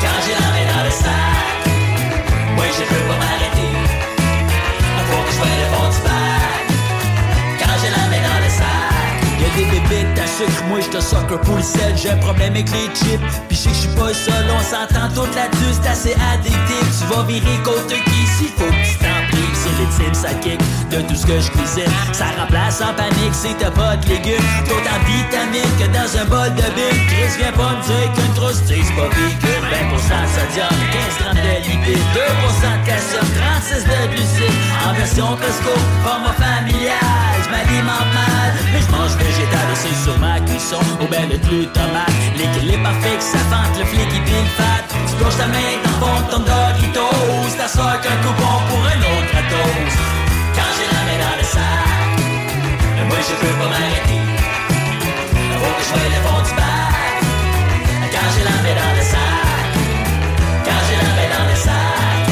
Quand 0.00 0.18
j'ai 0.24 0.34
la 0.34 0.48
main 0.54 0.66
dans 0.72 0.84
le 0.84 0.90
sac 0.90 1.58
Moi 2.56 2.64
je 2.76 2.84
peux 2.84 3.04
pas 3.08 3.18
m'arrêter. 3.22 3.72
Faut 5.08 5.22
que 5.24 5.32
je 5.32 5.38
vois 5.38 5.46
le 5.46 5.66
fond 5.72 5.88
du 5.90 6.00
bac. 6.04 6.66
Quand 7.60 7.76
j'ai 7.80 7.90
la 7.90 8.04
main 8.10 8.22
dans 8.28 8.40
le 8.44 8.50
sac 8.50 8.98
Y'a 9.40 9.50
des 9.56 9.70
bébites 9.70 10.18
à 10.18 10.26
sucre, 10.26 10.64
moi 10.68 10.78
j'te 10.80 11.00
sucker 11.00 11.38
pour 11.44 11.56
le 11.56 11.62
sel. 11.62 11.94
J'ai 11.96 12.10
un 12.10 12.16
problème 12.16 12.52
avec 12.52 12.70
les 12.70 12.90
chips, 12.94 13.20
pis 13.48 13.56
je 13.56 13.68
que 13.68 13.74
j'suis 13.74 13.94
pas 13.96 14.12
seul. 14.12 14.44
On 14.50 14.62
s'entend 14.62 15.08
toute 15.14 15.34
là-dessus, 15.34 15.80
c'est 15.80 15.88
assez 15.88 16.16
addictif. 16.32 16.86
Tu 16.98 17.14
vas 17.14 17.22
virer 17.22 17.58
contre 17.64 17.88
qui 17.88 18.26
s'il 18.36 18.48
faut 18.48 18.66
que 18.66 18.84
tu 18.84 19.47
C'est 19.58 20.14
ça 20.14 20.32
kick 20.34 20.60
de 20.90 21.00
tout 21.02 21.14
ce 21.14 21.26
que 21.26 21.40
je 21.40 21.50
cuisine. 21.50 21.90
Ça 22.12 22.26
remplace 22.38 22.80
en 22.80 22.94
panique 22.94 23.34
si 23.34 23.54
t'as 23.58 23.70
pas 23.70 23.96
de 23.96 24.08
légumes. 24.08 24.46
D'autant 24.68 25.00
vitamines 25.06 25.74
que 25.78 25.88
dans 25.90 26.10
un 26.14 26.24
bol 26.26 26.54
de 26.54 26.68
bine 26.78 27.02
Chris 27.10 27.34
viens 27.38 27.52
pas 27.52 27.74
me 27.74 27.82
dire 27.82 28.08
qu'une 28.14 28.34
trousse 28.34 28.62
c'est 28.66 28.86
pas 28.94 29.10
véhicule. 29.10 29.64
20% 29.66 29.98
de 29.98 30.30
sodium, 30.30 30.76
15 30.94 31.18
grammes 31.18 31.42
de 31.42 31.54
lipides. 31.66 32.06
2% 32.14 32.78
de 32.78 32.86
calcium, 32.86 33.26
36 33.26 33.84
de 33.84 33.98
glucides. 34.14 34.58
En 34.86 34.94
version 34.94 35.28
Costco, 35.34 35.74
format 36.04 36.36
familial. 36.38 37.34
Je 37.42 37.50
m'alimente 37.50 38.10
mal, 38.14 38.52
mais 38.72 38.80
je 38.80 38.90
mange 38.94 39.14
végétal 39.18 39.66
aussi 39.74 39.92
sur 40.04 40.16
ma 40.18 40.38
cuisson. 40.40 40.82
Au 41.02 41.06
bain 41.10 41.26
de 41.26 41.36
tomate 41.74 42.14
L'équilibre 42.38 42.84
parfait, 42.84 43.16
que 43.18 43.22
ça 43.22 43.42
fente 43.50 43.74
le 43.78 43.84
flic 43.84 44.06
et 44.06 44.22
puis 44.22 44.38
le 44.38 44.52
fat 44.54 44.97
Plonges 45.18 45.36
ta 45.36 45.46
main 45.46 45.72
le 45.84 45.88
fond 46.00 46.18
ton 46.30 46.40
Doritos. 46.48 47.52
Ta 47.58 47.66
soeur 47.66 48.00
qu'un 48.00 48.16
coupon 48.22 48.54
pour 48.68 48.82
un 48.92 49.00
autre 49.10 49.28
gratos 49.32 49.94
Quand 50.54 50.70
j'ai 50.76 50.88
la 50.94 51.02
main 51.06 51.18
dans 51.24 51.36
le 51.40 51.44
sac 51.54 52.18
Moi 53.08 53.18
je 53.28 53.34
peux 53.40 53.54
pas 53.60 53.68
m'arrêter. 53.72 54.20
Faut 55.60 55.74
que 55.76 55.82
je 55.86 55.90
voie 55.94 56.08
le 56.14 56.20
fond 56.24 56.40
du 56.46 56.52
bac. 56.58 57.16
Quand 58.12 58.28
j'ai 58.34 58.44
la 58.50 58.56
main 58.64 58.74
dans 58.80 58.94
le 58.98 59.04
sac 59.12 59.68
Quand 60.66 60.80
j'ai 60.86 60.98
la 61.02 61.10
main 61.16 61.28
dans 61.34 61.46
le 61.50 61.56
sac 61.66 62.24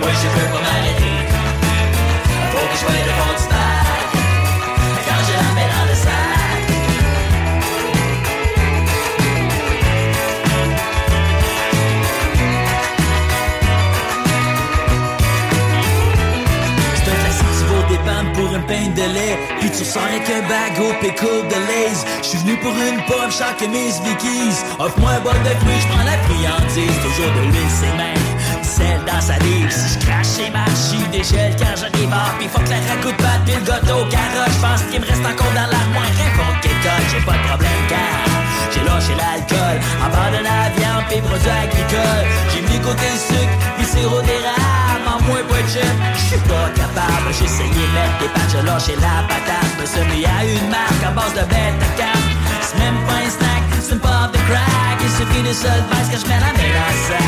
Moi 0.00 0.12
je 0.20 0.28
peux 0.34 0.48
pas 0.52 0.62
m'arrêter. 0.66 1.14
Faut 2.52 2.66
que 2.70 2.76
je 2.78 2.84
voie 2.86 3.00
le 3.08 3.12
fond 3.18 3.34
du 3.40 3.46
bac 3.50 3.69
Puis 19.60 19.70
tu 19.70 19.78
ressors 19.78 20.02
avec 20.02 20.28
un 20.28 20.42
bag 20.46 20.76
au 20.78 20.92
pickle 21.00 21.48
de 21.48 21.54
Lays. 21.54 22.04
J'suis 22.22 22.36
venu 22.38 22.56
pour 22.58 22.72
une 22.72 23.00
pomme, 23.08 23.30
chaque 23.30 23.62
mes 23.62 23.88
Vickies 24.04 24.60
Offre-moi 24.78 25.12
un 25.16 25.20
bol 25.20 25.32
de 25.40 25.56
fruits, 25.64 25.80
j'prends 25.80 26.04
la 26.04 26.18
friandise. 26.28 26.96
Toujours 27.00 27.32
de 27.32 27.40
l'huile, 27.48 27.72
c'est 27.72 27.96
même 27.96 28.20
sel 28.62 29.00
dans 29.06 29.20
sa 29.20 29.38
livre 29.38 29.72
Si 29.72 29.98
j'crache 29.98 30.36
chez 30.36 30.50
Marchi, 30.50 31.00
dégèle 31.10 31.56
quand 31.56 31.80
ai 31.80 32.06
marre 32.08 32.34
Puis 32.38 32.48
faut 32.48 32.60
que 32.60 32.68
la 32.68 32.76
ragoût 32.76 33.10
de 33.10 33.22
pâte, 33.22 33.40
puis 33.46 33.54
le 33.54 33.64
gâteau 33.64 34.04
au 34.04 34.08
carotte. 34.12 34.52
J'pense 34.52 34.82
qu'il 34.90 35.00
me 35.00 35.06
reste 35.06 35.24
encore 35.24 35.54
dans 35.56 35.68
l'armoire. 35.72 36.12
De 36.12 36.60
kékot 36.60 37.00
J'ai 37.10 37.24
pas 37.24 37.36
de 37.40 37.44
problème 37.48 37.82
car 37.88 38.30
j'ai 38.70 38.84
lâché 38.84 39.14
l'alcool. 39.16 39.76
Abandonné 40.04 40.44
la 40.44 40.68
viande, 40.76 41.04
puis 41.08 41.20
produits 41.20 41.79
J'ai 47.32 47.46
de 47.46 47.86
mettre 47.94 48.18
des 48.18 48.28
patchs, 48.34 48.50
j'ai 48.50 48.62
lâché 48.62 48.96
la 48.96 49.22
patate 49.28 49.70
Me 49.78 50.16
mis 50.16 50.26
à 50.26 50.44
une 50.44 50.68
marque 50.68 51.04
à 51.06 51.10
base 51.12 51.32
de 51.32 51.46
bête 51.46 51.78
à 51.80 51.96
cap 51.96 52.18
C'est 52.60 52.76
même 52.76 52.98
pas 53.06 53.22
un 53.24 53.30
snack, 53.30 53.62
c'est 53.80 53.92
une 53.92 54.00
pop 54.00 54.32
de 54.32 54.38
crack. 54.50 54.98
Il 55.00 55.10
suffit 55.10 55.42
de 55.48 55.52
seul 55.52 55.80
parce 55.88 56.08
que 56.08 56.16
je 56.18 56.26
mets 56.26 56.40
la 56.40 56.50
main 56.50 56.70
dans 56.74 56.90
le 56.90 57.00
sac. 57.06 57.22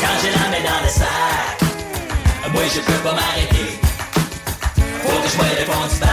Quand 0.00 0.16
j'ai 0.22 0.30
la 0.30 0.48
main 0.48 0.64
dans 0.64 0.82
le 0.82 0.88
sac, 0.88 1.60
moi 2.50 2.62
je 2.74 2.80
peux 2.80 3.00
pas 3.04 3.12
m'arrêter. 3.12 3.78
Faut 5.02 5.20
que 5.20 5.28
je 5.28 5.36
voie 5.36 5.52
le 5.58 5.66
fond 5.68 5.86
du 5.92 6.00
bac. 6.00 6.08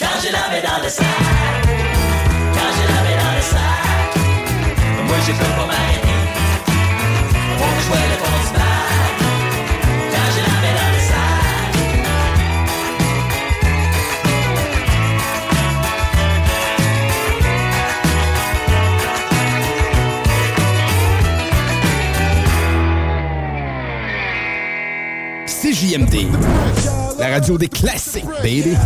Quand 0.00 0.16
j'ai 0.20 0.32
la 0.32 0.44
main 0.50 0.62
dans 0.66 0.82
le 0.82 0.88
sac, 0.90 1.06
quand 2.54 2.70
j'ai 2.74 2.86
la 2.90 3.00
main 3.06 3.16
dans 3.22 3.34
le 3.38 3.42
sac, 3.52 4.10
moi 5.06 5.16
je 5.24 5.32
peux 5.32 5.52
pas 5.58 5.66
m'arrêter. 5.70 6.18
Faut 7.56 7.70
que 7.70 7.82
je 7.82 7.86
voie 7.86 8.06
le 8.10 8.21
CJMD, 25.82 26.28
la 27.18 27.28
radio 27.30 27.58
des 27.58 27.68
classiques, 27.68 28.24
baby. 28.40 28.76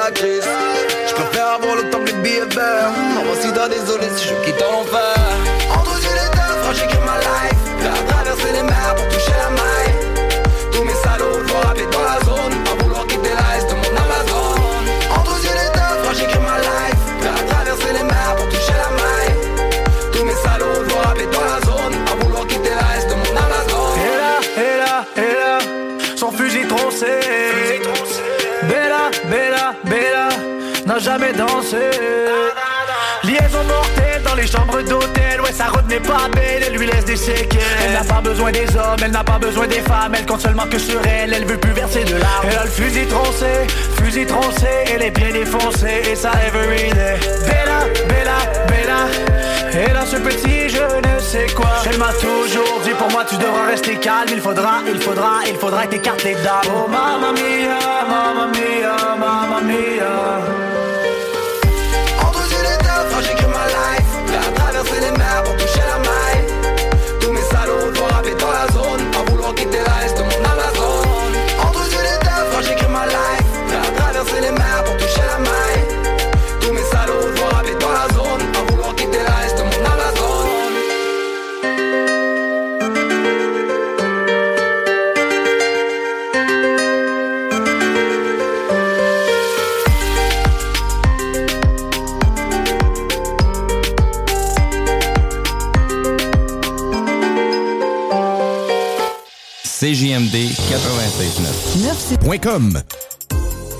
Je 0.00 1.14
préfère 1.14 1.48
avoir 1.54 1.74
le 1.74 1.90
temps 1.90 1.98
que 1.98 2.06
les 2.06 2.22
billets 2.22 2.54
verts. 2.54 2.90
Maman 3.14 3.34
si 3.40 3.52
t'as 3.52 3.68
désolé 3.68 4.06
si 4.16 4.28
je 4.28 4.34
quitte 4.44 4.62
en 4.62 4.84
Liaison 31.70 33.62
mortelle 33.64 34.22
dans 34.24 34.34
les 34.34 34.46
chambres 34.46 34.80
d'hôtel. 34.80 35.40
Ouais, 35.42 35.52
ça 35.52 35.66
retenait 35.66 36.00
pas 36.00 36.28
belle, 36.32 36.62
elle 36.66 36.72
lui 36.72 36.86
laisse 36.86 37.04
des 37.04 37.16
séquelles. 37.16 37.60
Elle 37.84 37.92
n'a 37.92 38.04
pas 38.04 38.22
besoin 38.22 38.50
des 38.50 38.74
hommes, 38.74 38.96
elle 39.04 39.10
n'a 39.10 39.22
pas 39.22 39.38
besoin 39.38 39.66
des 39.66 39.82
femmes. 39.82 40.14
Elle 40.16 40.24
compte 40.24 40.40
seulement 40.40 40.66
que 40.66 40.78
sur 40.78 40.98
elle, 41.06 41.34
elle 41.34 41.44
veut 41.44 41.58
plus 41.58 41.72
verser 41.72 42.04
de 42.04 42.16
larmes. 42.16 42.46
Elle 42.50 42.56
a 42.56 42.64
le 42.64 42.70
fusil 42.70 43.06
troncé, 43.06 43.66
fusil 44.02 44.24
troncé, 44.24 44.66
elle 44.90 45.02
est 45.02 45.10
bien 45.10 45.30
défoncée. 45.30 46.04
Et 46.10 46.16
ça 46.16 46.30
every 46.46 46.90
day. 46.94 47.18
Bella, 47.46 47.84
Bella, 48.08 48.38
Bella, 48.68 49.90
elle 49.90 49.96
a 49.96 50.06
ce 50.06 50.16
petit 50.16 50.70
je 50.70 50.82
ne 50.82 51.20
sais 51.20 51.48
quoi. 51.54 51.68
Elle 51.84 51.98
m'a 51.98 52.14
toujours 52.14 52.80
dit 52.82 52.94
pour 52.98 53.10
moi 53.10 53.26
tu 53.28 53.36
devras 53.36 53.66
rester 53.66 53.96
calme. 53.96 54.28
Il 54.32 54.40
faudra, 54.40 54.80
il 54.90 54.98
faudra, 55.02 55.40
il 55.46 55.56
faudra 55.56 55.84
que 55.84 55.90
t'écartes 55.90 56.24
les 56.24 56.34
dames. 56.36 56.62
Oh 56.66 56.88
mamma 56.88 57.32
mia, 57.32 57.78
mamma 58.08 58.46
mia, 58.46 59.16
mamma 59.18 59.60
mia. 59.60 60.57
CJMD 99.78 100.34
96.9.com. 100.34 102.82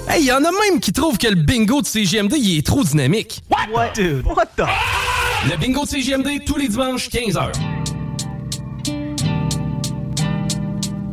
Hey, 0.09 0.27
y 0.27 0.33
en 0.33 0.45
a 0.45 0.53
même 0.53 0.79
qui 0.81 0.93
trouvent 0.93 1.19
que 1.19 1.27
le 1.27 1.35
bingo 1.35 1.83
de 1.83 1.89
CJMD 1.89 2.35
il 2.37 2.59
est 2.59 2.65
trop 2.65 2.85
dynamique. 2.85 3.43
What? 3.51 3.95
Dude, 3.97 4.25
what 4.25 4.47
the? 4.57 4.63
Le 5.51 5.57
bingo 5.57 5.85
de 5.85 5.89
CJMD 5.89 6.45
tous 6.47 6.57
les 6.57 6.69
dimanches 6.69 7.09
15h. 7.09 7.51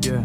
Yeah. 0.04 0.22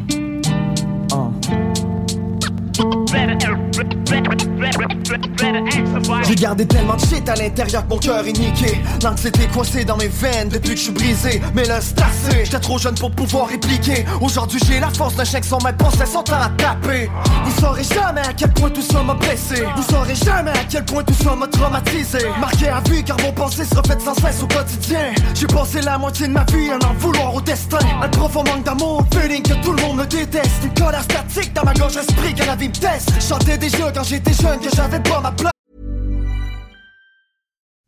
J'ai 6.27 6.35
gardé 6.35 6.67
tellement 6.67 6.97
de 6.97 7.01
shit 7.01 7.29
à 7.29 7.35
l'intérieur 7.35 7.87
que 7.87 7.91
mon 7.91 7.99
cœur 7.99 8.27
est 8.27 8.39
niqué 8.39 8.81
L'anxiété 9.03 9.47
coincée 9.53 9.85
dans 9.85 9.97
mes 9.97 10.09
veines 10.09 10.49
depuis 10.49 10.71
que 10.71 10.77
je 10.77 10.85
suis 10.85 10.93
brisé. 10.93 11.41
Mais 11.55 11.65
là 11.65 11.81
c'est 11.81 12.45
j'étais 12.45 12.61
trop 12.61 12.79
jeune 12.79 12.95
pour 12.95 13.11
pouvoir 13.11 13.49
répliquer. 13.49 14.05
Aujourd'hui 14.21 14.61
j'ai 14.67 14.81
la 14.81 14.89
force 14.89 15.15
d'un 15.17 15.25
chien 15.25 15.41
que 15.41 15.47
son 15.47 15.59
maître 15.59 15.79
pensait 15.79 16.07
son 16.07 16.23
temps 16.23 16.41
à 16.41 16.51
taper. 16.57 17.11
Vous 17.45 17.61
saurez 17.61 17.85
jamais 17.85 18.21
à 18.21 18.33
quel 18.33 18.53
point 18.53 18.71
tout 18.71 18.83
ça 18.83 19.03
m'a 19.03 19.15
blessé. 19.15 19.65
Vous 19.77 19.83
saurez 19.83 20.15
jamais 20.15 20.51
à 20.51 20.65
quel 20.69 20.85
point 20.85 21.03
tout 21.03 21.15
ça 21.15 21.35
m'a 21.35 21.47
traumatisé. 21.47 22.19
Marqué 22.41 22.69
à 22.69 22.81
vie 22.81 23.05
car 23.05 23.17
mon 23.21 23.33
pensée 23.33 23.65
se 23.65 23.75
reflète 23.75 24.01
sans 24.01 24.15
cesse 24.15 24.43
au 24.43 24.47
quotidien. 24.47 25.13
J'ai 25.35 25.47
passé 25.47 25.81
la 25.81 25.99
moitié 25.99 26.27
de 26.27 26.33
ma 26.33 26.45
vie 26.45 26.71
à 26.71 26.77
en 26.87 26.95
vouloir 26.95 27.35
au 27.35 27.41
destin. 27.41 27.79
Un 28.03 28.09
profond 28.09 28.45
manque 28.45 28.65
d'amour, 28.65 29.05
feeling 29.13 29.43
que 29.43 29.55
tout 29.65 29.73
le 29.73 29.83
monde 29.83 29.99
me 29.99 30.07
déteste. 30.07 30.65
Une 30.65 30.75
colère 30.75 31.03
statique 31.03 31.53
dans 31.55 31.65
ma 31.65 31.75
gorge 31.75 31.97
esprit 31.97 32.35
que 32.35 32.45
la 32.45 32.57
vie 32.57 32.69
me 32.69 32.75
teste 32.75 33.11
Chantais 33.21 33.59
déjà 33.59 33.91
quand 33.93 34.05
j'étais 34.05 34.33
jeune 34.33 34.61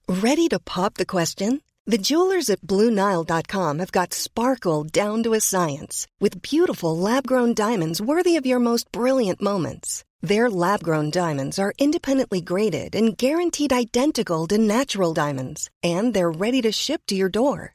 Ready 0.08 0.48
to 0.48 0.58
pop 0.58 0.94
the 0.94 1.06
question? 1.06 1.62
The 1.86 1.98
jewelers 1.98 2.48
at 2.48 2.60
BlueNile.com 2.60 3.78
have 3.80 3.92
got 3.92 4.14
sparkle 4.14 4.84
down 4.84 5.22
to 5.24 5.34
a 5.34 5.40
science 5.40 6.06
with 6.20 6.42
beautiful 6.42 6.96
lab 6.96 7.26
grown 7.26 7.54
diamonds 7.54 8.00
worthy 8.00 8.36
of 8.36 8.46
your 8.46 8.60
most 8.60 8.90
brilliant 8.92 9.42
moments. 9.42 10.04
Their 10.20 10.48
lab 10.48 10.82
grown 10.84 11.10
diamonds 11.10 11.58
are 11.58 11.72
independently 11.78 12.40
graded 12.40 12.94
and 12.94 13.18
guaranteed 13.18 13.72
identical 13.72 14.46
to 14.46 14.58
natural 14.58 15.12
diamonds, 15.12 15.70
and 15.82 16.14
they're 16.14 16.30
ready 16.30 16.62
to 16.62 16.70
ship 16.70 17.02
to 17.06 17.16
your 17.16 17.28
door. 17.28 17.74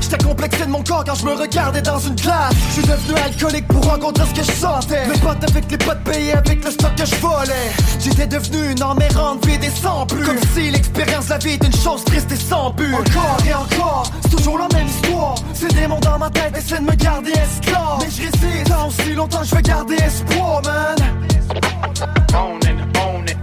J'étais 0.00 0.24
complexé 0.24 0.64
de 0.64 0.70
mon 0.70 0.82
corps 0.82 1.04
quand 1.04 1.14
je 1.14 1.24
me 1.24 1.34
regardais 1.34 1.82
dans 1.82 1.98
une 1.98 2.14
glace 2.14 2.54
Je 2.68 2.72
suis 2.74 2.82
devenu 2.82 3.18
alcoolique 3.24 3.66
pour 3.68 3.84
rencontrer 3.84 4.24
ce 4.26 4.40
que 4.40 4.46
je 4.46 4.52
sentais. 4.52 5.06
Mes 5.06 5.18
potes 5.18 5.44
avec 5.48 5.70
les 5.70 5.78
potes 5.78 6.04
payés 6.04 6.32
avec 6.32 6.64
le 6.64 6.70
stock 6.70 6.94
que 6.96 7.04
je 7.04 7.14
volais. 7.16 7.70
J'étais 7.98 8.26
devenu 8.26 8.72
une 8.72 8.82
emmerdante 8.82 9.46
vide 9.46 9.64
et 9.64 9.70
sans 9.70 10.06
plus. 10.06 10.24
Comme 10.24 10.40
si 10.54 10.70
l'expérience 10.70 11.28
la 11.28 11.38
vie 11.38 11.50
est 11.50 11.64
une 11.64 11.76
chose 11.76 12.04
triste 12.04 12.30
et 12.32 12.36
sans 12.36 12.70
but. 12.70 12.94
Encore 12.94 13.38
et 13.46 13.54
encore, 13.54 14.10
c'est 14.22 14.36
toujours 14.36 14.58
la 14.58 14.68
même 14.76 14.88
histoire. 14.88 15.34
Ces 15.54 15.68
démons 15.68 16.00
dans 16.00 16.18
ma 16.18 16.30
tête 16.30 16.56
essaient 16.56 16.78
de 16.78 16.84
me 16.84 16.94
garder 16.94 17.32
esclave. 17.32 17.98
Mais 18.00 18.10
je 18.10 18.22
résiste 18.22 18.72
aussi 18.86 19.14
longtemps 19.14 19.44
je 19.44 19.54
vais 19.54 19.62
garder 19.62 19.96
espoir 19.96 20.62
man 20.64 20.96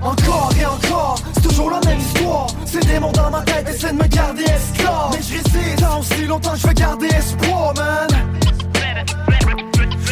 encore 0.08 0.50
et 0.60 0.66
encore, 0.66 1.16
c'est 1.34 1.42
toujours 1.42 1.72
la 1.72 1.80
même 1.82 2.00
histoire. 2.00 2.48
Ces 2.66 2.80
démons 2.80 3.12
dans 3.12 3.30
ma 3.30 3.42
tête 3.42 3.68
essaient 3.70 3.92
de 3.92 3.98
me 3.98 4.08
garder 4.08 4.44
esclave 4.44 5.12
Mais 5.12 5.22
je 5.22 5.34
résiste 5.34 5.80
tant 5.80 6.00
aussi 6.00 6.26
longtemps 6.26 6.56
je 6.56 6.68
veux 6.68 6.74
garder 6.74 7.08
espoir 7.08 7.74
man 7.76 8.08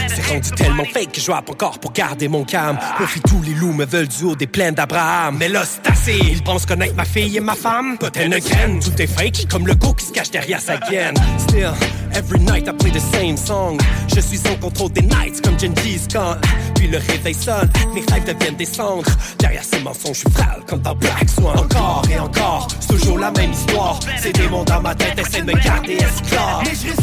C'est 0.07 0.27
rendu 0.31 0.51
tellement 0.51 0.85
fake 0.85 1.11
que 1.13 1.21
je 1.21 1.31
rappe 1.31 1.49
encore 1.49 1.79
pour 1.79 1.91
garder 1.91 2.27
mon 2.27 2.43
calme. 2.43 2.77
Profite 2.95 3.23
tous 3.23 3.41
les 3.41 3.53
loups 3.53 3.73
me 3.73 3.85
veulent 3.85 4.07
du 4.07 4.23
haut 4.23 4.35
des 4.35 4.47
plaines 4.47 4.75
d'Abraham. 4.75 5.37
Mais 5.37 5.49
là, 5.49 5.63
c'est 5.65 5.89
assez. 5.89 6.17
Ils 6.17 6.43
pensent 6.43 6.65
connaître 6.65 6.95
ma 6.95 7.05
fille 7.05 7.35
et 7.37 7.39
ma 7.39 7.55
femme. 7.55 7.97
Pas 7.97 8.09
elles 8.15 8.29
ne 8.29 8.39
graine. 8.39 8.79
Tout 8.79 9.01
est 9.01 9.07
fake, 9.07 9.47
comme 9.49 9.67
le 9.67 9.75
go 9.75 9.93
qui 9.93 10.05
se 10.05 10.11
cache 10.11 10.31
derrière 10.31 10.61
sa 10.61 10.77
gaine. 10.77 11.15
Still, 11.37 11.71
every 12.13 12.39
night 12.39 12.67
I 12.67 12.73
play 12.73 12.91
the 12.91 12.99
same 12.99 13.37
song. 13.37 13.77
Je 14.13 14.19
suis 14.19 14.39
en 14.49 14.55
contrôle 14.55 14.91
des 14.93 15.01
nights 15.01 15.41
comme 15.43 15.59
Gengis 15.59 16.07
Khan. 16.11 16.37
Puis 16.75 16.87
le 16.87 16.97
réveil 16.97 17.33
sonne, 17.33 17.69
mes 17.93 18.03
rêves 18.11 18.25
deviennent 18.25 18.55
des 18.55 18.65
cendres. 18.65 19.09
Derrière 19.39 19.63
ces 19.63 19.79
mensonges, 19.79 20.17
je 20.17 20.19
suis 20.19 20.31
frêle 20.31 20.61
comme 20.67 20.81
dans 20.81 20.95
Black 20.95 21.29
Swan. 21.29 21.57
Encore 21.57 22.03
et 22.09 22.19
encore, 22.19 22.67
c'est 22.79 22.87
toujours 22.87 23.19
la 23.19 23.31
même 23.31 23.51
histoire. 23.51 23.99
Ces 24.21 24.31
démons 24.31 24.63
dans 24.63 24.81
ma 24.81 24.95
tête 24.95 25.17
essaient 25.19 25.41
de 25.41 25.51
me 25.51 25.63
garder 25.63 25.93
esclave. 25.93 26.63
Mais 26.63 26.71
je. 26.71 26.95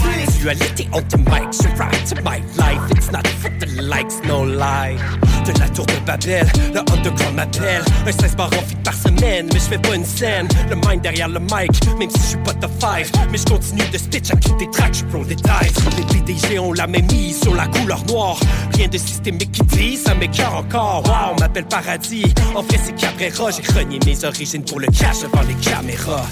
Dualité 0.43 0.89
on 0.93 1.01
the 1.03 1.19
mic, 1.19 1.53
je 1.63 1.69
ride 1.81 2.07
to 2.07 2.17
my 2.23 2.39
life. 2.57 2.81
It's 2.91 3.11
not 3.11 3.27
for 3.27 3.51
the 3.59 3.67
likes, 3.83 4.21
no 4.25 4.43
lie. 4.45 4.97
De 5.45 5.53
la 5.59 5.69
tour 5.69 5.87
de 5.87 5.99
Babel, 6.07 6.47
le 6.75 6.81
underground 6.93 7.35
m'appelle. 7.35 7.83
Un 8.07 8.13
16 8.13 8.37
bar 8.37 8.51
en 8.53 8.83
par 8.85 8.95
semaine, 8.95 9.49
mais 9.53 9.59
je 9.59 9.65
fais 9.65 9.79
pas 9.79 9.95
une 9.95 10.05
scène. 10.05 10.49
Le 10.69 10.77
mind 10.77 11.03
derrière 11.03 11.29
le 11.29 11.41
mic, 11.41 11.73
même 11.99 12.11
si 12.11 12.21
je 12.21 12.27
suis 12.27 12.39
pas 12.39 12.53
de 12.55 12.67
five. 12.81 13.11
Mais 13.31 13.39
je 13.39 13.45
continue 13.45 13.89
de 13.93 13.99
stitch 13.99 14.31
à 14.31 14.37
toutes 14.37 14.59
des 14.59 14.71
tracks, 14.71 14.95
je 14.95 15.05
pro 15.05 15.25
détails. 15.25 15.71
Les 15.97 16.05
PDG 16.05 16.59
ont 16.59 16.73
la 16.73 16.87
même 16.87 17.07
mise 17.07 17.41
sur 17.41 17.55
la 17.55 17.67
couleur 17.67 18.05
noire. 18.07 18.39
Rien 18.75 18.89
de 18.89 18.99
systémique 18.99 19.53
qui 19.53 19.63
dit, 19.63 19.97
ça 19.97 20.15
m'écœure 20.15 20.55
encore. 20.55 21.03
Wow, 21.05 21.35
on 21.37 21.41
m'appelle 21.41 21.67
paradis. 21.67 22.33
En 22.55 22.63
vrai, 22.63 22.79
c'est 22.83 22.95
Cabrera. 22.95 23.51
J'ai 23.51 23.79
renié 23.79 23.99
mes 24.07 24.25
origines 24.25 24.65
pour 24.65 24.81
le 24.81 24.87
cash 24.87 25.21
devant 25.23 25.43
les 25.43 25.55
caméras. 25.55 26.27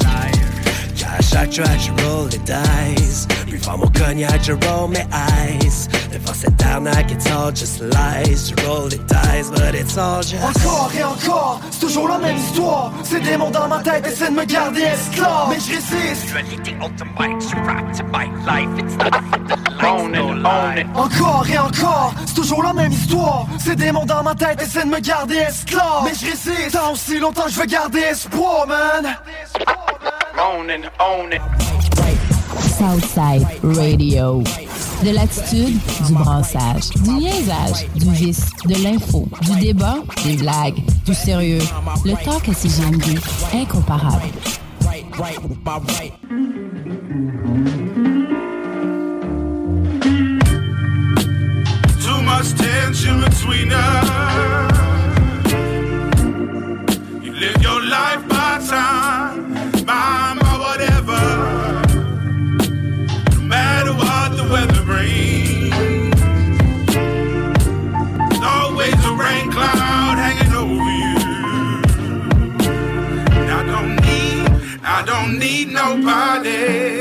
Cash, 0.96 1.34
I 1.34 1.46
try 1.46 1.76
to 1.76 2.04
roll 2.04 2.24
the 2.26 2.38
dice. 2.44 3.26
Before 3.50 3.78
mon 3.78 3.88
cognac, 3.88 4.42
je 4.42 4.52
roll 4.52 4.88
my 4.88 5.04
eyes. 5.12 5.88
Devant 6.12 6.34
cette 6.34 6.62
arnaque, 6.62 7.10
it's 7.10 7.30
all 7.30 7.52
just 7.52 7.80
lies. 7.80 8.50
Je 8.50 8.66
roll 8.66 8.88
the 8.88 8.98
dice, 9.06 9.50
but 9.50 9.74
it's 9.74 9.96
all 9.96 10.22
just. 10.22 10.42
Encore 10.42 10.90
et 10.96 11.04
encore, 11.04 11.60
c'est 11.70 11.80
toujours 11.80 12.08
la 12.08 12.18
même 12.18 12.36
histoire 12.36 12.92
Ces 13.04 13.20
démons 13.20 13.50
dans 13.50 13.68
ma 13.68 13.78
tête 13.80 14.06
essaient 14.06 14.30
de 14.30 14.34
me 14.34 14.44
garder 14.44 14.82
esclave 14.82 15.48
Mais 15.48 15.58
je 15.60 15.74
résiste. 15.74 16.34
Encore 20.94 21.46
et 21.48 21.58
encore, 21.58 22.14
c'est 22.26 22.34
toujours 22.34 22.62
la 22.62 22.72
même 22.72 22.92
histoire 22.92 23.46
Ces 23.58 23.76
démons 23.76 24.04
dans 24.04 24.22
ma 24.22 24.34
tête 24.34 24.62
essaient 24.62 24.84
de 24.84 24.90
me 24.90 25.00
garder 25.00 25.36
esclave 25.36 26.04
Mais 26.04 26.12
je 26.14 26.26
résiste 26.26 26.72
tant 26.72 26.92
aussi 26.92 27.18
longtemps 27.18 27.44
que 27.44 27.50
je 27.50 27.60
veux 27.60 27.66
garder 27.66 28.00
espoir 28.00 28.66
man 28.66 29.16
It. 30.40 31.40
Southside 32.78 33.46
Radio. 33.62 34.42
De 35.04 35.10
l'attitude, 35.10 35.78
du 36.06 36.14
brassage, 36.14 36.88
du 37.04 37.10
niaisage, 37.10 37.86
du 37.94 38.10
vice, 38.10 38.48
de 38.64 38.82
l'info, 38.82 39.28
du 39.42 39.60
débat, 39.60 39.96
des 40.24 40.36
blagues, 40.36 40.82
du 41.04 41.12
sérieux. 41.12 41.60
Le 42.06 42.14
talk 42.24 42.48
à 42.48 42.54
CGMD, 42.54 43.20
incomparable. 43.52 44.22
Too 52.02 52.22
much 52.22 52.54
tension 52.56 53.20
between 53.20 53.72
us. 53.72 54.59
Nobody. 75.80 76.99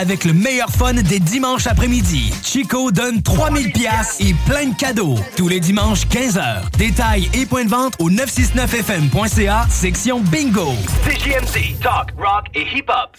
avec 0.00 0.24
le 0.24 0.32
meilleur 0.32 0.70
fun 0.70 0.94
des 0.94 1.20
dimanches 1.20 1.66
après-midi. 1.66 2.32
Chico 2.42 2.90
donne 2.90 3.22
3000 3.22 3.70
pièces 3.70 4.16
et 4.20 4.34
plein 4.46 4.68
de 4.68 4.74
cadeaux 4.74 5.16
tous 5.36 5.46
les 5.46 5.60
dimanches 5.60 6.06
15h. 6.06 6.70
Détails 6.78 7.28
et 7.34 7.44
points 7.44 7.66
de 7.66 7.70
vente 7.70 7.94
au 7.98 8.08
969fm.ca 8.08 9.66
section 9.68 10.20
bingo. 10.20 10.72
CJMD, 11.04 11.78
talk, 11.82 12.12
rock 12.16 12.46
et 12.54 12.64
hip 12.74 12.88
hop. 12.88 13.14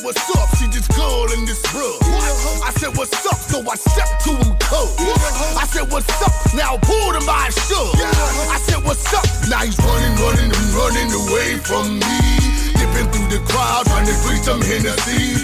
said, 0.00 0.04
What's 0.04 0.36
up? 0.36 0.48
She 0.56 0.66
just 0.68 0.90
girl 0.96 1.26
in 1.32 1.44
this 1.44 1.62
rug. 1.74 1.98
I 2.64 2.72
said, 2.76 2.96
What's 2.96 3.26
up? 3.26 3.36
So 3.36 3.60
I 3.60 3.76
stepped 3.76 4.24
to 4.24 4.30
him 4.30 4.56
cold. 4.60 4.94
I 4.98 5.66
said, 5.66 5.90
What's 5.90 6.10
up? 6.22 6.32
Now 6.54 6.78
pull 6.78 7.12
him 7.12 7.26
by 7.26 7.46
his. 7.46 7.58
I 7.70 8.58
said, 8.62 8.84
What's 8.84 9.12
up? 9.12 9.24
Now 9.48 9.60
he's 9.60 9.78
running, 9.78 10.14
running, 10.20 10.50
and 10.52 10.68
running 10.74 11.10
away 11.12 11.58
from 11.58 11.98
me. 11.98 12.16
Dipping 12.78 13.08
through 13.12 13.28
the 13.28 13.42
crowd, 13.46 13.86
trying 13.86 14.06
to 14.06 14.14
free 14.24 14.36
some 14.36 14.60
Hennessy 14.60 15.39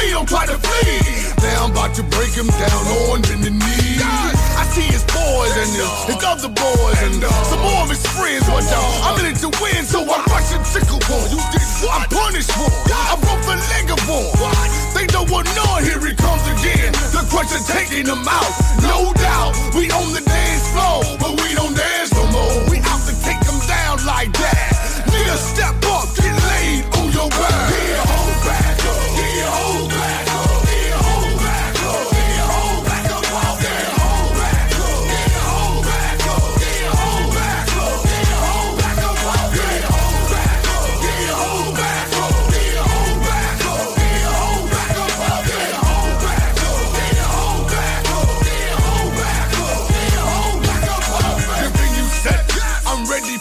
flee, 0.00 0.10
don't 0.12 0.28
try 0.28 0.46
to 0.46 0.56
flee. 0.56 1.00
Now 1.44 1.64
I'm 1.64 1.72
about 1.72 1.94
to 1.96 2.02
break 2.02 2.32
him 2.32 2.48
down 2.48 2.82
on 3.12 3.22
bending 3.22 3.58
knees. 3.58 4.00
I 4.56 4.64
see 4.72 4.88
his 4.88 5.04
boys 5.04 5.54
and 5.60 5.70
his, 5.76 6.24
other 6.24 6.48
boys 6.48 6.98
and 7.04 7.20
some 7.48 7.60
more 7.60 7.84
of 7.84 7.90
his 7.90 8.04
friends. 8.16 8.48
What? 8.48 8.64
I'm 9.04 9.18
in 9.20 9.32
it 9.32 9.38
to 9.44 9.50
win, 9.60 9.84
so 9.84 10.00
I 10.04 10.16
rush 10.32 10.52
and 10.56 10.64
tickle 10.64 11.00
for. 11.04 11.20
You 11.28 11.40
did 11.52 11.64
what? 11.84 12.00
I 12.00 12.06
punish 12.08 12.48
for. 12.48 12.70
I 12.88 13.16
broke 13.20 13.44
the 13.44 13.56
leg 13.72 13.88
of 13.92 14.00
war. 14.08 14.30
They 14.96 15.06
know 15.12 15.24
what 15.28 15.48
on, 15.68 15.84
here 15.84 16.00
he 16.00 16.14
comes 16.14 16.44
again. 16.48 16.92
The 17.12 17.24
crutch 17.28 17.52
is 17.52 17.66
taking 17.66 18.06
him 18.06 18.24
out, 18.24 18.52
no 18.84 19.12
doubt. 19.16 19.52
We 19.76 19.90
on 19.90 20.12
the 20.12 20.22
dance 20.24 20.64
floor, 20.72 21.04
but 21.20 21.32
we 21.40 21.54
don't 21.54 21.76
dance 21.76 22.12
no 22.14 22.24
more. 22.30 22.56
We 22.70 22.78
have 22.84 23.02
to 23.08 23.14
take 23.24 23.42
him 23.42 23.58
down 23.66 24.04
like 24.04 24.32
that. 24.38 24.72
Nigga, 25.08 25.36
step 25.36 25.76
up, 25.88 26.08
get 26.16 26.36
laid 26.52 26.84
on 26.96 27.06
your 27.12 27.28
back. 27.28 27.70
Yeah. 27.72 28.09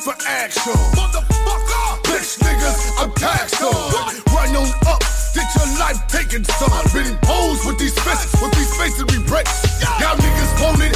for 0.09 0.17
action. 0.25 0.73
Motherfucker! 0.97 2.01
Bitch 2.09 2.39
niggas, 2.41 2.79
I'm 2.97 3.11
taxed 3.13 3.61
on. 3.61 3.73
Run 4.33 4.55
on 4.55 4.69
up, 4.87 5.01
get 5.33 5.45
your 5.53 5.69
life 5.77 6.01
taken, 6.07 6.43
son. 6.43 6.71
Been 6.93 7.17
posed 7.21 7.65
with 7.65 7.77
these 7.77 7.93
fists, 8.01 8.33
with 8.41 8.53
these 8.53 8.73
faces 8.77 9.05
we 9.05 9.21
break. 9.29 9.45
Y'all 10.01 10.17
niggas 10.17 10.51
want 10.61 10.81
it, 10.81 10.95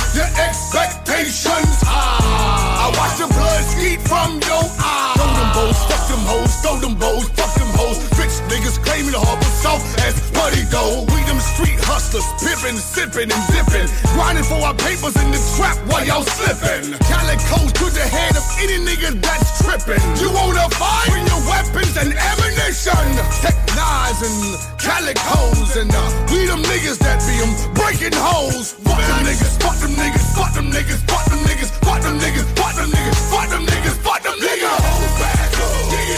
hustlers 12.13 12.29
pimping, 12.41 12.77
sipping, 12.77 13.29
and 13.31 13.43
dipping. 13.49 13.87
Grinding 14.13 14.45
for 14.45 14.61
our 14.61 14.73
papers 14.75 15.15
in 15.17 15.31
the 15.33 15.41
trap 15.57 15.77
while 15.89 16.05
y'all 16.05 16.23
slipping. 16.23 16.93
Calico 17.09 17.57
to 17.65 17.85
the 17.89 18.05
head 18.05 18.37
of 18.37 18.45
any 18.61 18.77
nigga 18.85 19.17
that's 19.21 19.61
tripping. 19.61 20.01
You 20.21 20.29
wanna 20.33 20.69
fight? 20.77 21.09
Bring 21.09 21.25
your 21.25 21.41
weapons 21.49 21.97
and 21.97 22.13
ammunition. 22.13 23.05
Tech 23.41 23.57
and 23.73 24.55
calicos 24.77 25.75
and 25.75 25.89
uh, 25.89 26.27
we 26.31 26.45
them 26.45 26.61
niggas 26.61 26.99
that 26.99 27.19
be 27.25 27.33
them 27.41 27.51
breaking 27.73 28.13
holes. 28.13 28.73
Fuck 28.85 29.01
them 29.01 29.25
niggas, 29.25 29.57
fuck 29.59 29.75
them 29.81 29.91
niggas, 29.97 30.25
fuck 30.37 30.53
them 30.53 30.69
niggas, 30.69 31.01
fuck 31.09 31.25
them 31.25 31.41
niggas, 31.41 31.71
fuck 31.81 32.01
them 32.01 32.19
niggas, 32.19 32.45
fuck 32.53 32.77
them 32.77 32.87
niggas, 32.93 33.17
fuck 33.33 33.49
them 33.49 33.65
niggas, 33.65 33.97
fuck 34.05 34.21
them 34.23 34.37
niggas. 34.37 34.53
Fuck 34.53 34.53
them 34.53 34.53
niggas. 34.53 34.53
Fuck 34.53 34.53
them 34.53 34.53
niggas. 34.53 34.73
Fuck 34.73 35.03
them 35.03 35.17
niggas. 35.17 35.41
Fuck 35.41 35.81
them 35.81 35.89
niggas. 35.89 36.12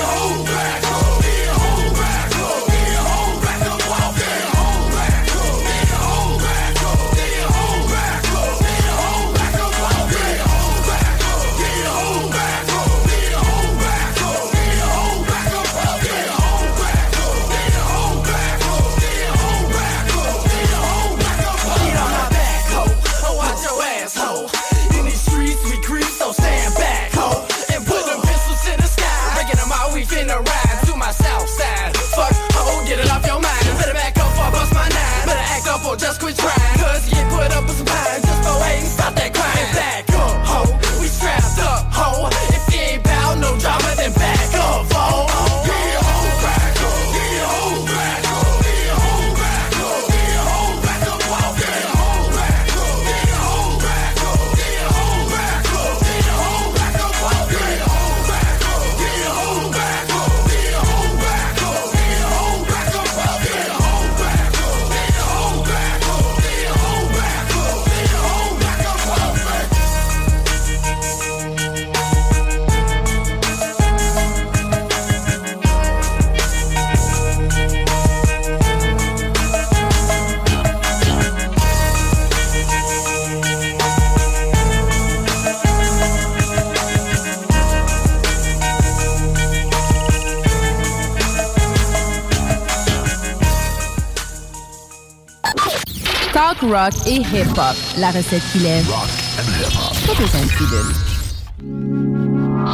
Rock 96.76 96.94
et 97.08 97.22
hip-hop. 97.22 97.76
La 97.98 98.12
recette 98.12 98.44
qui 98.52 98.60
lève. 98.60 98.86
Pas 98.86 100.14
besoin 100.14 100.42
de 100.42 100.48
pilule. 100.58 100.94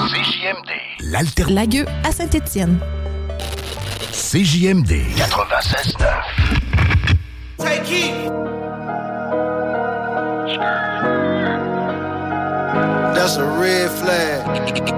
CJMD. 0.09 0.69
L'alter... 1.11 1.45
Lagueux 1.49 1.85
à 2.03 2.11
Saint-Étienne. 2.11 2.79
CJMD 4.11 4.91
96.9. 5.17 6.05
Take 7.59 7.91
it. 7.91 8.31
That's 13.13 13.37
a 13.37 13.45
red 13.59 13.91
flag. 13.91 14.45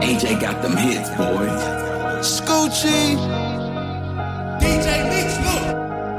AJ 0.02 0.40
got 0.40 0.62
them 0.62 0.78
hits, 0.78 1.10
boy. 1.18 1.50
Scoochie. 2.22 3.18
DJ. 4.60 5.23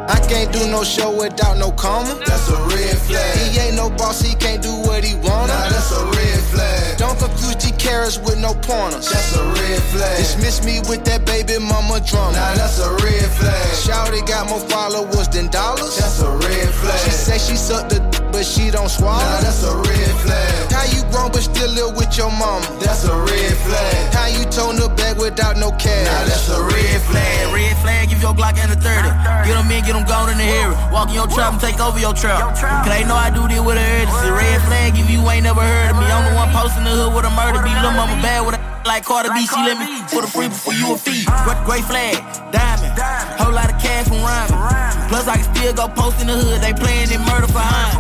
I 0.09 0.21
can't 0.29 0.53
do 0.53 0.67
no 0.71 0.85
show 0.85 1.11
without 1.17 1.57
no 1.57 1.71
comma. 1.73 2.21
That's 2.27 2.49
a 2.51 2.61
red 2.69 2.99
flag. 2.99 3.39
He 3.39 3.59
ain't 3.59 3.77
no 3.77 3.89
boss, 3.91 4.21
he 4.21 4.35
can't 4.35 4.63
do 4.63 4.73
what 4.85 5.03
he 5.03 5.15
wanna. 5.15 5.49
Nah, 5.53 5.69
that's 5.71 5.93
a 5.93 6.05
red 6.05 6.41
flag. 6.53 6.99
Don't 6.99 7.19
confuse 7.19 7.57
G 7.57 7.73
carrots 7.79 8.19
with 8.19 8.39
no 8.39 8.53
pointers. 8.55 9.09
That's 9.11 9.37
a 9.37 9.45
red 9.45 9.83
flag. 9.83 10.19
Dismiss 10.19 10.65
me 10.65 10.81
with 10.89 11.05
that 11.05 11.25
baby 11.25 11.59
mama 11.59 12.01
drama. 12.01 12.37
Nah, 12.37 12.55
that's 12.55 12.79
a 12.81 12.91
red 13.03 13.31
flag. 13.33 13.67
Shouty 13.81 14.27
got 14.27 14.49
more 14.49 14.61
followers 14.61 15.29
than 15.29 15.49
dollars. 15.49 15.97
That's 15.97 16.21
a 16.21 16.31
red 16.31 16.69
flag. 16.75 17.01
She 17.01 17.11
say 17.11 17.39
she 17.39 17.57
sucked 17.57 17.91
the 17.91 18.24
but 18.35 18.45
she 18.45 18.69
don't 18.69 18.91
swallow. 18.91 19.23
Nah, 19.23 19.47
that's 19.47 19.63
a 19.63 19.71
red 19.71 20.15
flag. 20.27 20.67
How 20.75 20.83
you 20.91 21.07
grown 21.15 21.31
but 21.31 21.47
still 21.47 21.71
live 21.71 21.95
with 21.95 22.19
your 22.19 22.35
mama? 22.35 22.67
That's 22.83 23.07
a 23.07 23.15
red 23.15 23.55
flag. 23.63 24.11
How 24.11 24.27
you 24.27 24.43
tone 24.51 24.75
the 24.75 24.91
bag 24.91 25.17
without 25.23 25.57
no 25.57 25.71
cash? 25.79 26.11
Nah, 26.11 26.27
that's 26.27 26.51
a 26.51 26.59
red 26.67 26.99
flag. 27.07 27.55
Red 27.55 27.79
flag, 27.79 28.11
give 28.11 28.21
your 28.21 28.35
Glock 28.35 28.59
and 28.59 28.75
a 28.75 28.77
30. 28.77 29.47
Get 29.47 29.55
them 29.55 29.71
in, 29.71 29.87
get 29.87 29.95
them 29.95 30.03
gone 30.11 30.35
in 30.35 30.39
the 30.43 30.51
area. 30.51 30.75
Walk 30.91 31.09
in 31.09 31.15
your 31.15 31.31
trap 31.31 31.55
and 31.55 31.63
take 31.63 31.79
over 31.79 31.99
your 32.03 32.13
trap. 32.13 32.59
Cause 32.59 32.91
they 32.91 33.07
know 33.07 33.15
I 33.15 33.31
do 33.31 33.47
this 33.47 33.63
with 33.63 33.79
a 33.79 33.87
urgency. 34.03 34.31
Red 34.35 34.59
flag, 34.67 34.99
if 34.99 35.07
you 35.07 35.23
ain't 35.31 35.47
never 35.47 35.63
heard 35.63 35.95
of 35.95 35.97
me. 36.03 36.05
I'm 36.11 36.27
the 36.27 36.35
one 36.35 36.51
posting 36.51 36.83
the 36.83 36.91
hood 36.91 37.15
with 37.15 37.31
a 37.31 37.33
murder 37.39 37.63
beat. 37.63 37.79
Lil' 37.87 37.95
mama 37.95 38.19
bad 38.19 38.43
with 38.43 38.59
a 38.59 38.64
like 38.87 39.05
Cardi 39.05 39.29
B. 39.31 39.47
She 39.47 39.57
let 39.57 39.79
me 39.79 40.01
for 40.09 40.23
the 40.23 40.29
free 40.29 40.49
before 40.49 40.75
you 40.75 40.95
a 40.95 40.99
fee. 40.99 41.25
Great, 41.45 41.61
great 41.65 41.85
flag, 41.85 42.17
diamond. 42.53 42.93
Whole 43.41 43.53
lot 43.53 43.73
of 43.73 43.81
cash 43.81 44.09
from 44.09 44.21
rhyming. 44.23 45.09
Plus, 45.09 45.29
I 45.29 45.37
can 45.37 45.49
still 45.55 45.73
go 45.73 45.89
post 45.89 46.21
in 46.21 46.27
the 46.29 46.37
hood. 46.37 46.61
They 46.61 46.73
playing 46.73 47.11
in 47.11 47.21
murder 47.25 47.49
for 47.49 47.65
high. 47.65 47.95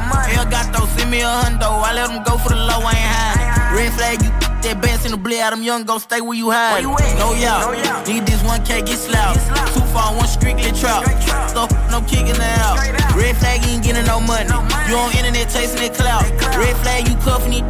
got 0.50 0.72
Gato, 0.72 0.86
send 0.96 1.10
me 1.10 1.20
a 1.20 1.28
hundo. 1.28 1.68
I 1.82 1.92
let 1.94 2.08
them 2.08 2.22
go 2.22 2.38
for 2.38 2.50
the 2.50 2.56
low, 2.56 2.80
I 2.82 2.92
ain't 2.92 3.12
high. 3.16 3.76
Red 3.76 3.92
flag, 3.94 4.22
you 4.22 4.30
that 4.64 4.80
bass 4.80 5.04
in 5.04 5.12
the 5.12 5.20
blade, 5.20 5.44
them 5.44 5.62
young 5.62 5.84
go 5.84 5.98
stay 5.98 6.20
where 6.22 6.36
you 6.36 6.50
hide. 6.50 6.84
No 7.20 7.36
y'all, 7.36 7.68
need 8.08 8.24
this 8.24 8.40
1K, 8.42 8.86
get 8.86 8.96
slapped. 8.96 9.44
Two 9.74 9.84
far, 9.92 10.16
one 10.16 10.26
strictly 10.26 10.72
trap. 10.72 11.04
Stuff, 11.48 11.68
no 11.90 12.00
kicking 12.08 12.32
it 12.32 12.40
out. 12.64 12.80
Red 13.12 13.36
flag, 13.36 13.60
you 13.64 13.76
ain't 13.76 13.84
getting 13.84 14.06
no 14.06 14.20
money. 14.20 14.48
You 14.88 14.96
on 14.96 15.12
internet 15.12 15.52
chasing 15.52 15.80
that 15.84 15.92
clout. 15.94 16.24
Red 16.56 16.76
flag, 16.80 17.08
you 17.08 17.14
cuffing 17.20 17.52
it. 17.52 17.64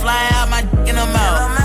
Fly 0.00 0.28
out 0.38 0.48
my 0.48 0.62
dick 0.62 0.94
in 0.94 0.94
the 0.94 1.06
mouth. 1.10 1.42
I'm 1.42 1.50
playing. 1.50 1.57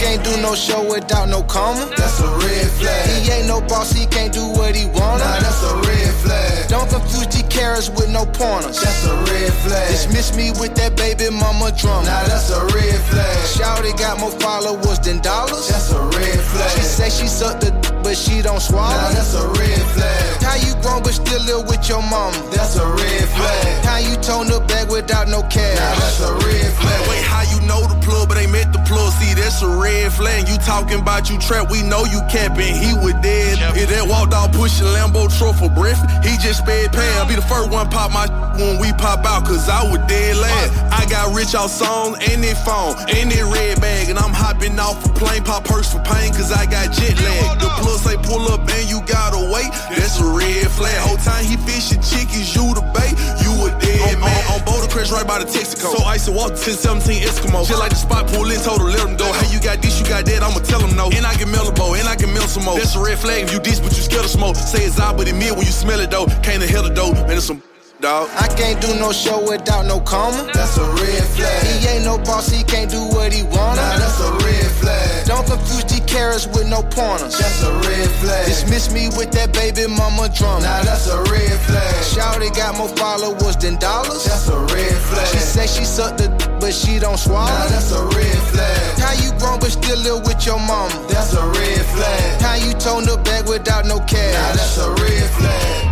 Can't 0.00 0.22
do 0.24 0.40
no 0.40 0.54
show 0.54 0.82
without 0.88 1.28
no 1.28 1.42
comma. 1.42 1.90
That's 1.96 2.20
a 2.20 2.30
red 2.38 2.70
flag. 2.78 3.22
He 3.22 3.30
ain't 3.30 3.48
no 3.48 3.60
boss, 3.60 3.92
he 3.92 4.06
can't 4.06 4.32
do 4.32 4.46
what 4.46 4.74
he 4.74 4.86
wanna. 4.86 5.24
Nah, 5.24 5.40
that's 5.40 5.62
a 5.62 5.74
red 5.76 6.14
flag. 6.22 6.68
Don't 6.68 6.88
confuse 6.88 7.26
G 7.26 7.42
carrots 7.48 7.90
with 7.90 8.08
no 8.08 8.24
pointers. 8.24 8.80
That's 8.80 9.04
a 9.06 9.16
red 9.16 9.52
flag. 9.64 9.88
Dismiss 9.88 10.36
me 10.36 10.52
with 10.52 10.74
that 10.76 10.96
baby 10.96 11.30
mama 11.30 11.72
drama. 11.72 12.06
Nah, 12.06 12.24
that's 12.24 12.50
a 12.50 12.64
red 12.66 13.00
flag. 13.10 13.36
Shouty 13.56 13.98
got 13.98 14.20
more 14.20 14.30
followers 14.30 14.98
than 15.00 15.20
dollars. 15.20 15.68
That's 15.68 15.90
a 15.92 16.00
red 16.00 16.40
flag. 16.40 16.70
She 16.76 16.82
say 16.82 17.10
she 17.10 17.26
sucked 17.26 17.62
the 17.62 17.97
but 18.08 18.16
she 18.16 18.40
don't 18.40 18.60
swallow. 18.60 18.88
Nah, 18.88 19.12
that's 19.12 19.34
a 19.34 19.46
red 19.52 19.84
flag. 19.92 20.40
How 20.40 20.56
you 20.56 20.72
grown 20.80 21.02
but 21.02 21.12
still 21.12 21.44
live 21.44 21.68
with 21.68 21.86
your 21.90 22.00
mama? 22.00 22.40
That's 22.48 22.76
a 22.80 22.88
red 22.88 23.28
flag. 23.36 23.84
How 23.84 23.98
you 23.98 24.16
tone 24.24 24.48
the 24.48 24.64
bag 24.64 24.88
without 24.88 25.28
no 25.28 25.42
cash? 25.42 25.76
Nah, 25.76 25.92
that's 26.00 26.20
a 26.24 26.32
red 26.40 26.72
flag. 26.72 27.00
Wait, 27.04 27.20
how 27.20 27.44
you 27.52 27.60
know 27.68 27.84
the 27.84 28.00
plug, 28.00 28.28
but 28.28 28.38
ain't 28.38 28.50
met 28.50 28.72
the 28.72 28.80
plug? 28.88 29.12
See, 29.20 29.34
that's 29.34 29.60
a 29.60 29.68
red 29.68 30.10
flag. 30.10 30.48
You 30.48 30.56
talking 30.64 31.00
about 31.00 31.28
you 31.28 31.36
trap, 31.38 31.70
we 31.70 31.82
know 31.82 32.08
you 32.08 32.24
capping. 32.32 32.72
He 32.80 32.96
was 32.96 33.12
dead. 33.20 33.60
If 33.76 33.92
that 33.92 34.08
walked 34.08 34.32
out 34.32 34.52
pushing 34.56 34.88
Lambo 34.88 35.28
truck 35.28 35.60
for 35.60 35.68
breath, 35.68 36.00
he 36.24 36.32
just 36.40 36.64
sped 36.64 36.92
Pam. 36.96 37.28
Be 37.28 37.36
the 37.36 37.44
first 37.44 37.68
one 37.68 37.90
pop 37.90 38.08
my 38.10 38.24
when 38.58 38.80
we 38.80 38.90
pop 38.96 39.20
out, 39.28 39.44
cause 39.44 39.68
I 39.68 39.84
was 39.84 40.00
dead 40.08 40.36
last. 40.40 40.72
I 40.90 41.04
got 41.12 41.36
rich 41.36 41.54
off 41.54 41.70
songs 41.70 42.16
and 42.24 42.42
that 42.42 42.56
phone 42.64 42.96
and 43.12 43.30
that 43.30 43.44
red 43.52 43.80
bag, 43.80 44.08
and 44.08 44.18
I'm 44.18 44.32
hopping 44.32 44.80
off 44.80 45.04
a 45.04 45.12
plane, 45.12 45.44
pop 45.44 45.64
purse 45.64 45.92
for 45.92 46.00
pain, 46.08 46.32
cause 46.32 46.50
I 46.50 46.64
got 46.64 46.90
jet 46.90 47.20
lag. 47.20 47.60
The 47.60 47.68
plug 47.84 47.97
say 47.98 48.16
pull 48.22 48.46
up 48.48 48.62
and 48.62 48.86
you 48.88 49.02
gotta 49.04 49.42
wait, 49.50 49.68
that's 49.90 50.22
a 50.22 50.28
red 50.30 50.70
flag. 50.70 50.96
Whole 51.02 51.18
time 51.18 51.44
he 51.44 51.58
fishing 51.58 52.00
chickens, 52.00 52.54
you 52.54 52.72
the 52.72 52.84
bait, 52.94 53.12
you 53.42 53.52
a 53.66 53.68
dead 53.82 54.18
man. 54.22 54.30
On, 54.48 54.58
on 54.58 54.64
Boulder 54.64 54.88
Crest 54.88 55.12
right 55.12 55.26
by 55.26 55.42
the 55.42 55.48
Texaco. 55.48 55.92
So 55.96 56.04
I 56.06 56.14
used 56.14 56.26
to 56.26 56.34
walk 56.34 56.54
1017 56.54 57.26
Eskimo. 57.26 57.66
Shit 57.66 57.78
like 57.78 57.90
the 57.90 58.00
spot 58.00 58.30
pull 58.30 58.48
in, 58.50 58.60
told 58.62 58.80
her 58.80 58.88
let 58.88 59.02
him 59.02 59.16
go. 59.16 59.26
Hey, 59.42 59.52
you 59.52 59.60
got 59.60 59.82
this, 59.82 59.98
you 60.00 60.06
got 60.06 60.24
that, 60.24 60.42
I'ma 60.42 60.62
tell 60.62 60.80
him 60.80 60.96
no. 60.96 61.10
And 61.10 61.26
I 61.26 61.34
can 61.34 61.50
bow, 61.74 61.94
and 61.94 62.08
I 62.08 62.16
can 62.16 62.32
mail 62.32 62.48
some 62.48 62.64
more. 62.64 62.78
That's 62.78 62.94
a 62.94 63.00
red 63.00 63.18
flag 63.18 63.44
if 63.44 63.52
you 63.52 63.60
diss, 63.60 63.80
but 63.80 63.96
you 63.96 64.02
scared 64.02 64.24
of 64.24 64.30
smoke. 64.30 64.56
Say 64.56 64.84
it's 64.84 64.98
out, 65.00 65.16
but 65.16 65.28
it 65.28 65.34
mid 65.34 65.52
when 65.52 65.66
you 65.66 65.72
smell 65.72 66.00
it 66.00 66.10
though. 66.10 66.26
Can't 66.42 66.60
the 66.60 66.92
dough, 66.94 67.12
man, 67.12 67.36
it's 67.36 67.46
some 67.46 67.62
dog. 68.00 68.28
I 68.34 68.48
can't 68.48 68.80
do 68.80 68.94
no 68.98 69.12
show 69.12 69.42
without 69.48 69.86
no 69.86 70.00
comma. 70.00 70.50
That's 70.52 70.76
a 70.78 70.86
red 70.86 71.24
flag. 71.34 71.66
He 71.66 71.86
ain't 71.88 72.04
no 72.04 72.18
boss, 72.18 72.48
he 72.48 72.62
can't 72.62 72.90
do 72.90 73.02
what 73.08 73.32
he 73.32 73.42
wanna. 73.42 73.80
Nah, 73.80 73.98
that's 73.98 74.20
a 74.20 74.32
red 74.44 74.70
flag. 74.80 75.26
Don't 75.26 75.46
confuse 75.46 75.84
G 75.84 76.00
carrots 76.06 76.46
with 76.46 76.68
no 76.68 76.82
pointers. 76.82 77.38
That's 77.38 77.62
a 77.62 77.72
red 77.88 78.10
flag. 78.20 78.46
Dismiss 78.46 78.92
me 78.92 79.08
with 79.16 79.30
that 79.32 79.52
baby 79.52 79.86
mama 79.86 80.28
drama. 80.28 80.62
Nah, 80.62 80.82
that's 80.82 81.08
a 81.08 81.18
red 81.30 81.58
flag. 81.66 81.94
Shouty 82.04 82.54
got 82.54 82.76
more 82.76 82.88
followers 82.96 83.56
than 83.56 83.76
dollars. 83.78 84.24
That's 84.24 84.48
a 84.48 84.58
red 84.58 84.96
flag. 85.08 85.26
She 85.28 85.38
say 85.38 85.66
she 85.66 85.84
sucked 85.84 86.18
the 86.18 86.28
d- 86.28 86.46
but 86.60 86.72
she 86.72 86.98
don't 86.98 87.18
swallow. 87.18 87.46
Nah, 87.50 87.68
that's 87.68 87.92
a 87.92 88.04
red 88.04 88.38
flag. 88.52 88.98
How 88.98 89.12
you 89.22 89.30
grown 89.38 89.58
but 89.60 89.70
still 89.72 89.98
live 89.98 90.26
with 90.26 90.44
your 90.46 90.58
mama? 90.58 90.94
That's 91.08 91.34
a 91.34 91.44
red 91.46 91.84
flag. 91.94 92.40
How 92.40 92.54
you 92.54 92.72
tone 92.74 93.04
the 93.04 93.16
bag 93.24 93.48
without 93.48 93.86
no 93.86 93.98
cash? 94.00 94.34
Nah, 94.34 94.54
that's 94.54 94.78
a 94.78 94.90
red 95.02 95.30
flag. 95.30 95.87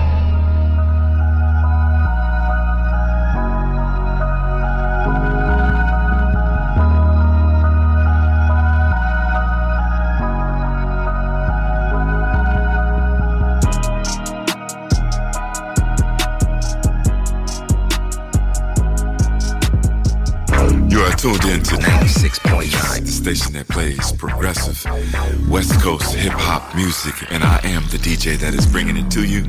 Tuned 21.33 21.45
in 21.47 21.61
to 21.61 21.75
96.9, 21.75 23.01
the 23.01 23.07
station 23.07 23.53
that 23.55 23.67
plays 23.67 24.13
progressive 24.13 24.85
West 25.49 25.81
Coast 25.81 26.15
hip 26.15 26.33
hop 26.33 26.75
music, 26.77 27.15
and 27.33 27.43
I 27.43 27.59
am 27.65 27.83
the 27.91 27.99
DJ 27.99 28.37
that 28.39 28.55
is 28.55 28.65
bringing 28.65 28.97
it 28.97 29.11
to 29.11 29.25
you. 29.25 29.43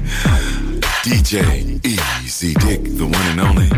DJ 1.04 1.86
Easy 1.86 2.56
Dick, 2.56 2.84
the 2.84 3.06
one 3.06 3.16
and 3.16 3.42
only. 3.42 3.70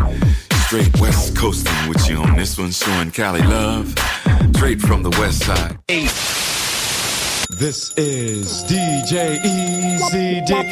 Straight 0.67 0.97
West 1.01 1.35
Coasting 1.35 1.89
with 1.89 2.09
you 2.09 2.17
on 2.17 2.37
this 2.37 2.57
one, 2.57 2.71
showing 2.71 3.11
Cali 3.11 3.41
love. 3.41 3.93
Straight 4.55 4.79
from 4.79 5.03
the 5.03 5.09
West 5.19 5.43
Side. 5.43 5.77
This 7.59 7.93
is 7.97 8.63
DJ 8.63 9.43
Easy 9.43 10.39
Dick, 10.45 10.65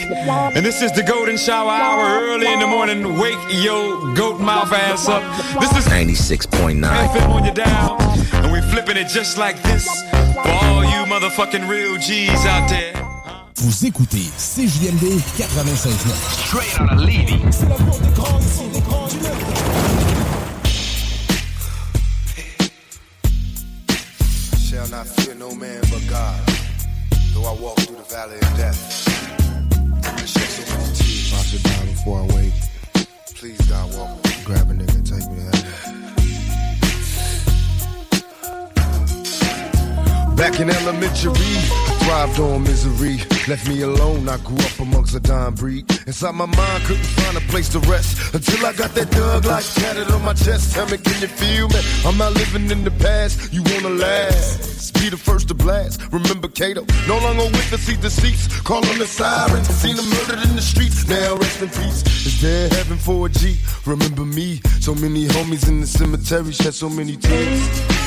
and 0.56 0.66
this 0.66 0.82
is 0.82 0.94
the 0.94 1.04
Golden 1.04 1.36
Shower 1.36 1.70
Hour 1.70 2.24
early 2.24 2.48
in 2.48 2.62
the 2.62 2.66
morning. 2.66 3.20
Wake 3.20 3.38
your 3.50 4.16
goat 4.16 4.40
mouth 4.40 4.72
ass 4.72 5.10
up. 5.10 5.22
This 5.60 5.70
is 5.76 5.86
96.9 5.92 6.80
FM 6.80 7.30
on 7.30 7.44
your 7.44 7.54
dial, 7.54 7.98
and 8.42 8.54
we 8.54 8.62
flipping 8.72 8.96
it 8.96 9.10
just 9.10 9.38
like 9.38 9.62
this 9.64 9.86
for 10.34 10.48
all 10.48 10.86
you 10.86 11.04
motherfucking 11.12 11.68
real 11.68 11.98
G's 11.98 12.46
out 12.46 12.70
there. 12.70 12.94
Vous 13.56 13.86
écoutez 13.86 14.32
CJMD 14.38 15.20
96.9. 15.36 16.16
Straight 16.48 16.80
out 16.80 16.94
of 16.94 17.00
Lévis. 17.00 17.52
C'est 17.52 17.68
la 17.68 17.76
voix 17.76 18.00
des 18.00 18.14
grands 18.14 18.40
ici, 18.40 18.64
des 18.72 18.80
grands 18.80 19.08
du 19.08 19.18
Shall 24.58 24.88
not 24.88 25.06
fear 25.06 25.36
no 25.36 25.54
man 25.54 25.82
but 25.92 26.08
God. 26.08 26.47
Though 27.38 27.46
I 27.46 27.54
walk 27.62 27.78
through 27.82 27.98
the 27.98 28.02
valley 28.02 28.38
of 28.38 28.58
death. 28.58 29.08
I 30.04 30.26
shed 30.26 30.50
so 30.50 30.74
many 30.74 30.92
tears. 30.96 31.34
I 31.34 31.44
should 31.44 31.62
die 31.62 31.86
before 31.86 32.22
I 32.22 32.26
wake. 32.36 32.54
Please, 33.36 33.62
God, 33.70 33.96
walk 33.96 34.10
with 34.24 34.26
me. 34.26 34.44
Grab 34.44 34.72
a 34.72 34.74
nigga 34.74 34.96
and 34.96 35.06
take 35.06 35.30
me 35.30 35.36
to 35.38 35.44
heaven. 35.46 35.56
Back 40.36 40.60
in 40.60 40.72
elementary, 40.72 41.87
thrived 42.08 42.40
on 42.40 42.64
misery. 42.64 43.18
Left 43.48 43.68
me 43.68 43.82
alone, 43.82 44.30
I 44.30 44.38
grew 44.38 44.58
up 44.58 44.80
amongst 44.80 45.14
a 45.16 45.20
dying 45.20 45.56
breed. 45.56 45.84
Inside 46.08 46.36
my 46.36 46.46
mind, 46.46 46.84
couldn't 46.86 47.12
find 47.20 47.36
a 47.38 47.42
place 47.52 47.68
to 47.70 47.80
rest. 47.80 48.34
Until 48.34 48.66
I 48.66 48.74
got 48.74 48.92
that 48.96 49.10
thug 49.10 49.46
like 49.46 49.66
tatted 49.76 50.10
on 50.12 50.24
my 50.24 50.34
chest. 50.34 50.74
Tell 50.74 50.88
me, 50.88 50.98
can 50.98 51.22
you 51.22 51.28
feel 51.28 51.68
me? 51.68 51.82
I'm 52.06 52.18
not 52.18 52.34
living 52.34 52.72
in 52.72 52.84
the 52.84 52.92
past, 52.92 53.52
you 53.54 53.62
wanna 53.72 53.90
last. 53.90 54.94
Be 54.94 55.10
the 55.10 55.18
first 55.18 55.50
to 55.50 55.54
blast. 55.54 56.02
Remember 56.12 56.48
Kato, 56.48 56.86
no 57.08 57.20
longer 57.20 57.44
with 57.44 57.70
the 57.72 57.78
seat 57.78 58.00
deceits. 58.00 58.62
Call 58.62 58.86
on 58.88 58.98
the 59.00 59.08
siren, 59.08 59.64
seen 59.66 59.98
him 59.98 60.10
murdered 60.10 60.42
in 60.48 60.56
the 60.56 60.62
streets. 60.62 61.08
Now 61.08 61.36
rest 61.36 61.62
in 61.62 61.70
peace. 61.70 62.02
Is 62.26 62.42
there 62.42 62.70
heaven 62.70 62.98
for 62.98 63.28
a 63.28 63.30
G? 63.30 63.58
Remember 63.86 64.24
me, 64.24 64.62
so 64.80 64.96
many 64.96 65.28
homies 65.28 65.68
in 65.68 65.82
the 65.82 65.88
cemetery 65.88 66.54
shed 66.54 66.74
so 66.74 66.90
many 66.90 67.18
tears. 67.18 68.07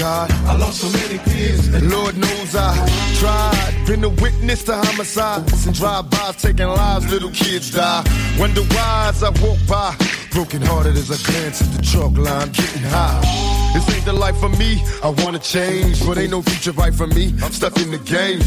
God, 0.00 0.32
I 0.46 0.56
lost 0.56 0.80
so 0.80 0.88
many 0.88 1.18
peers. 1.18 1.68
And 1.68 1.90
Lord 1.90 2.16
knows 2.16 2.56
I 2.56 2.74
tried. 3.20 3.86
Been 3.86 4.02
a 4.02 4.08
witness 4.08 4.64
to 4.64 4.74
homicides 4.74 5.66
and 5.66 5.76
drive-bys 5.76 6.36
taking 6.36 6.68
lives. 6.68 7.12
Little 7.12 7.30
kids 7.30 7.70
die. 7.70 8.02
Wonder 8.38 8.62
why 8.62 9.10
as 9.10 9.22
I 9.22 9.28
walk 9.44 9.58
by. 9.68 9.94
Broken 10.32 10.62
hearted 10.62 10.96
as 10.96 11.10
I 11.10 11.30
glance 11.30 11.60
at 11.60 11.76
the 11.76 11.82
chalk 11.82 12.16
line, 12.16 12.50
getting 12.50 12.80
high. 12.80 13.59
This 13.72 13.88
ain't 13.94 14.04
the 14.04 14.12
life 14.12 14.36
for 14.38 14.48
me. 14.48 14.82
I 15.02 15.08
wanna 15.22 15.38
change, 15.38 16.04
but 16.06 16.18
ain't 16.18 16.30
no 16.30 16.42
future 16.42 16.72
right 16.72 16.94
for 16.94 17.06
me. 17.06 17.34
I'm 17.42 17.52
stuck 17.52 17.76
in 17.78 17.90
the 17.90 17.98
game. 17.98 18.40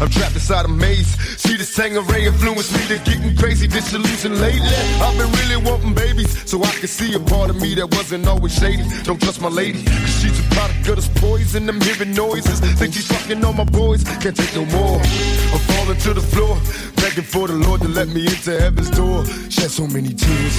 I'm 0.00 0.08
trapped 0.08 0.34
inside 0.34 0.64
a 0.64 0.68
maze. 0.68 1.08
See 1.36 1.56
this 1.56 1.74
Tanqueray 1.76 2.26
influence 2.26 2.72
me 2.72 2.82
to 2.88 2.98
getting 3.04 3.36
crazy, 3.36 3.66
disillusioned 3.66 4.40
lately. 4.40 4.74
I've 5.04 5.16
been 5.18 5.30
really 5.40 5.58
wanting 5.62 5.94
babies, 5.94 6.32
so 6.48 6.62
I 6.62 6.72
can 6.80 6.88
see 6.88 7.14
a 7.14 7.20
part 7.20 7.50
of 7.50 7.60
me 7.60 7.74
that 7.74 7.94
wasn't 7.94 8.26
always 8.26 8.54
shady. 8.54 8.84
Don't 9.04 9.20
trust 9.20 9.42
my 9.42 9.48
lady, 9.48 9.84
cause 9.84 10.20
she's 10.20 10.38
a 10.40 10.42
product 10.54 10.88
of 10.88 10.96
this 10.96 11.08
poison. 11.20 11.68
I'm 11.68 11.80
hearing 11.80 12.14
noises. 12.14 12.60
Think 12.78 12.94
she's 12.94 13.06
fucking 13.06 13.44
on 13.44 13.56
my 13.56 13.64
boys. 13.64 14.02
Can't 14.22 14.36
take 14.36 14.54
no 14.54 14.64
more. 14.66 14.98
I'm 14.98 15.60
falling 15.70 15.98
to 15.98 16.14
the 16.14 16.22
floor, 16.22 16.56
begging 16.96 17.24
for 17.24 17.46
the 17.48 17.54
Lord 17.54 17.82
to 17.82 17.88
let 17.88 18.08
me 18.08 18.22
into 18.26 18.58
heaven's 18.58 18.90
door. 18.90 19.24
Shed 19.50 19.70
so 19.70 19.86
many 19.86 20.14
tears. 20.14 20.56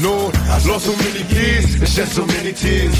Lost 0.00 0.86
so 0.86 0.96
many 0.96 1.22
and 1.76 1.88
shed 1.88 2.08
so 2.08 2.26
many 2.26 2.52
tears. 2.52 2.94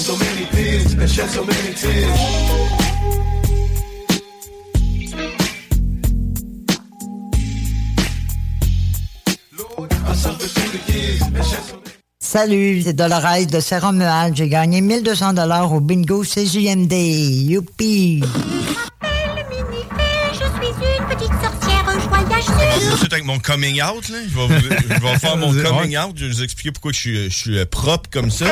So 0.00 0.16
many 0.16 0.46
and 0.46 2.10
Salut, 12.18 12.82
c'est 12.84 12.92
Dolores 12.94 13.46
de 13.46 13.60
Saint-Romuald. 13.60 14.34
J'ai 14.36 14.48
gagné 14.48 14.80
1200 14.80 15.34
dollars 15.34 15.72
au 15.72 15.80
bingo 15.80 16.22
CJMD. 16.22 16.92
Youpi! 16.92 18.22
Avec 23.20 23.24
mon 23.26 23.38
coming 23.38 23.82
out, 23.82 24.08
là. 24.08 24.18
Je 24.28 24.34
vais, 24.34 24.46
vous- 24.46 24.76
je 24.94 25.00
vais 25.00 25.18
faire 25.18 25.36
mon 25.36 25.52
coming 25.62 25.96
out. 25.98 26.12
Je 26.16 26.24
vais 26.26 26.32
vous 26.32 26.42
expliquer 26.42 26.72
pourquoi 26.72 26.92
je 26.92 26.98
suis, 26.98 27.24
je 27.30 27.36
suis 27.36 27.58
euh, 27.58 27.66
propre 27.66 28.08
comme 28.10 28.30
ça. 28.30 28.46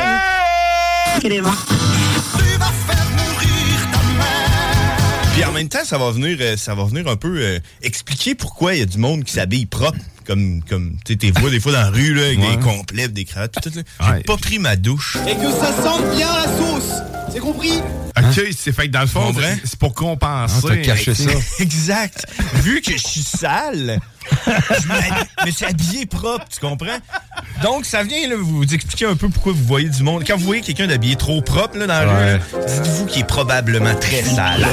Puis 5.35 5.45
en 5.45 5.53
même 5.53 5.69
temps, 5.69 5.85
ça 5.85 5.99
va 5.99 6.11
venir, 6.11 6.37
euh, 6.41 6.57
ça 6.57 6.75
va 6.75 6.85
venir 6.85 7.07
un 7.09 7.17
peu 7.17 7.37
euh, 7.41 7.59
expliquer 7.83 8.35
pourquoi 8.35 8.75
il 8.75 8.81
y 8.81 8.83
a 8.83 8.87
du 8.87 8.99
monde 8.99 9.25
qui 9.25 9.33
s'habille 9.33 9.67
propre. 9.67 9.99
Comme, 10.27 10.63
comme 10.69 10.97
tu 11.07 11.13
sais, 11.15 11.19
t'es 11.19 11.31
vois 11.41 11.49
des 11.51 11.59
fois 11.61 11.73
dans 11.73 11.81
la 11.81 11.91
rue, 11.91 12.13
là, 12.13 12.25
avec 12.27 12.39
Ouais. 12.39 12.57
des 12.57 12.63
complets, 12.63 13.09
des 13.09 13.25
cravates, 13.25 13.53
tout, 13.63 13.71
tout, 13.71 13.79
là. 14.01 14.17
J'ai 14.19 14.25
pas 14.25 14.37
pris 14.37 14.59
ma 14.59 14.77
douche. 14.77 15.17
Et 15.27 15.35
que 15.37 15.51
ça 15.51 15.73
sente 15.83 16.15
bien 16.17 16.29
la 16.31 16.45
sauce. 16.45 16.93
C'est 17.33 17.41
compris? 17.41 17.81
Ok, 18.17 18.43
c'est 18.57 18.73
fait 18.73 18.87
que 18.87 18.93
dans 18.93 19.03
le 19.03 19.07
fond, 19.07 19.33
c'est 19.65 19.79
pour 19.79 19.95
compenser. 19.95 20.55
Ah, 20.65 20.69
t'as 20.69 20.77
caché 20.77 21.15
ça. 21.15 21.31
exact. 21.61 22.27
Vu 22.55 22.81
que 22.81 22.93
je 22.93 23.07
suis 23.07 23.23
sale, 23.23 24.01
je 24.47 25.47
me 25.47 25.51
suis 25.51 25.65
habillé 25.65 26.07
propre, 26.07 26.45
tu 26.51 26.61
comprends? 26.61 26.99
Donc, 27.63 27.85
ça 27.85 28.03
vient 28.03 28.29
là, 28.29 28.37
vous 28.39 28.63
expliquer 28.63 29.07
un 29.07 29.17
peu 29.17 29.29
pourquoi 29.29 29.53
vous 29.53 29.65
voyez 29.65 29.89
du 29.89 30.03
monde. 30.03 30.25
Quand 30.27 30.37
vous 30.37 30.45
voyez 30.45 30.63
quelqu'un 30.63 30.87
d'habillé 30.87 31.17
trop 31.17 31.41
propre 31.43 31.77
là, 31.79 31.87
dans 31.87 32.07
la 32.07 32.33
rue, 32.35 32.41
dites-vous 32.67 33.07
qu'il 33.07 33.23
est 33.23 33.27
probablement 33.27 33.95
très 33.95 34.23
sale. 34.23 34.67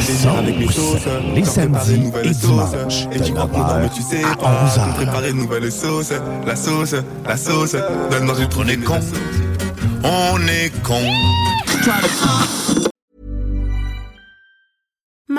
Les 1.36 1.46
samedis 1.46 2.12
et 2.24 2.30
dimanches, 2.30 3.08
Et 3.12 3.20
tu 3.20 3.32
crois 3.34 3.48
que 3.48 3.58
non, 3.58 3.80
mais 3.82 3.90
tu 3.90 4.02
sais 4.02 4.24
à 4.24 4.36
pas 4.36 4.70
11 4.72 4.78
heures. 4.80 4.88
nous 4.88 4.94
préparer 4.94 5.30
une 5.32 5.38
nouvelle 5.38 5.72
sauce, 5.72 6.14
la 6.46 6.56
sauce, 6.56 6.96
la 7.26 7.38
sauce. 7.38 7.76
Donne-moi 8.12 8.36
une 8.40 8.50
On 8.58 8.68
est 8.68 8.78
con. 8.78 9.00
On 10.04 10.48
est 10.48 10.72
con. 10.84 11.02
try 11.86 12.02
to. 12.02 12.85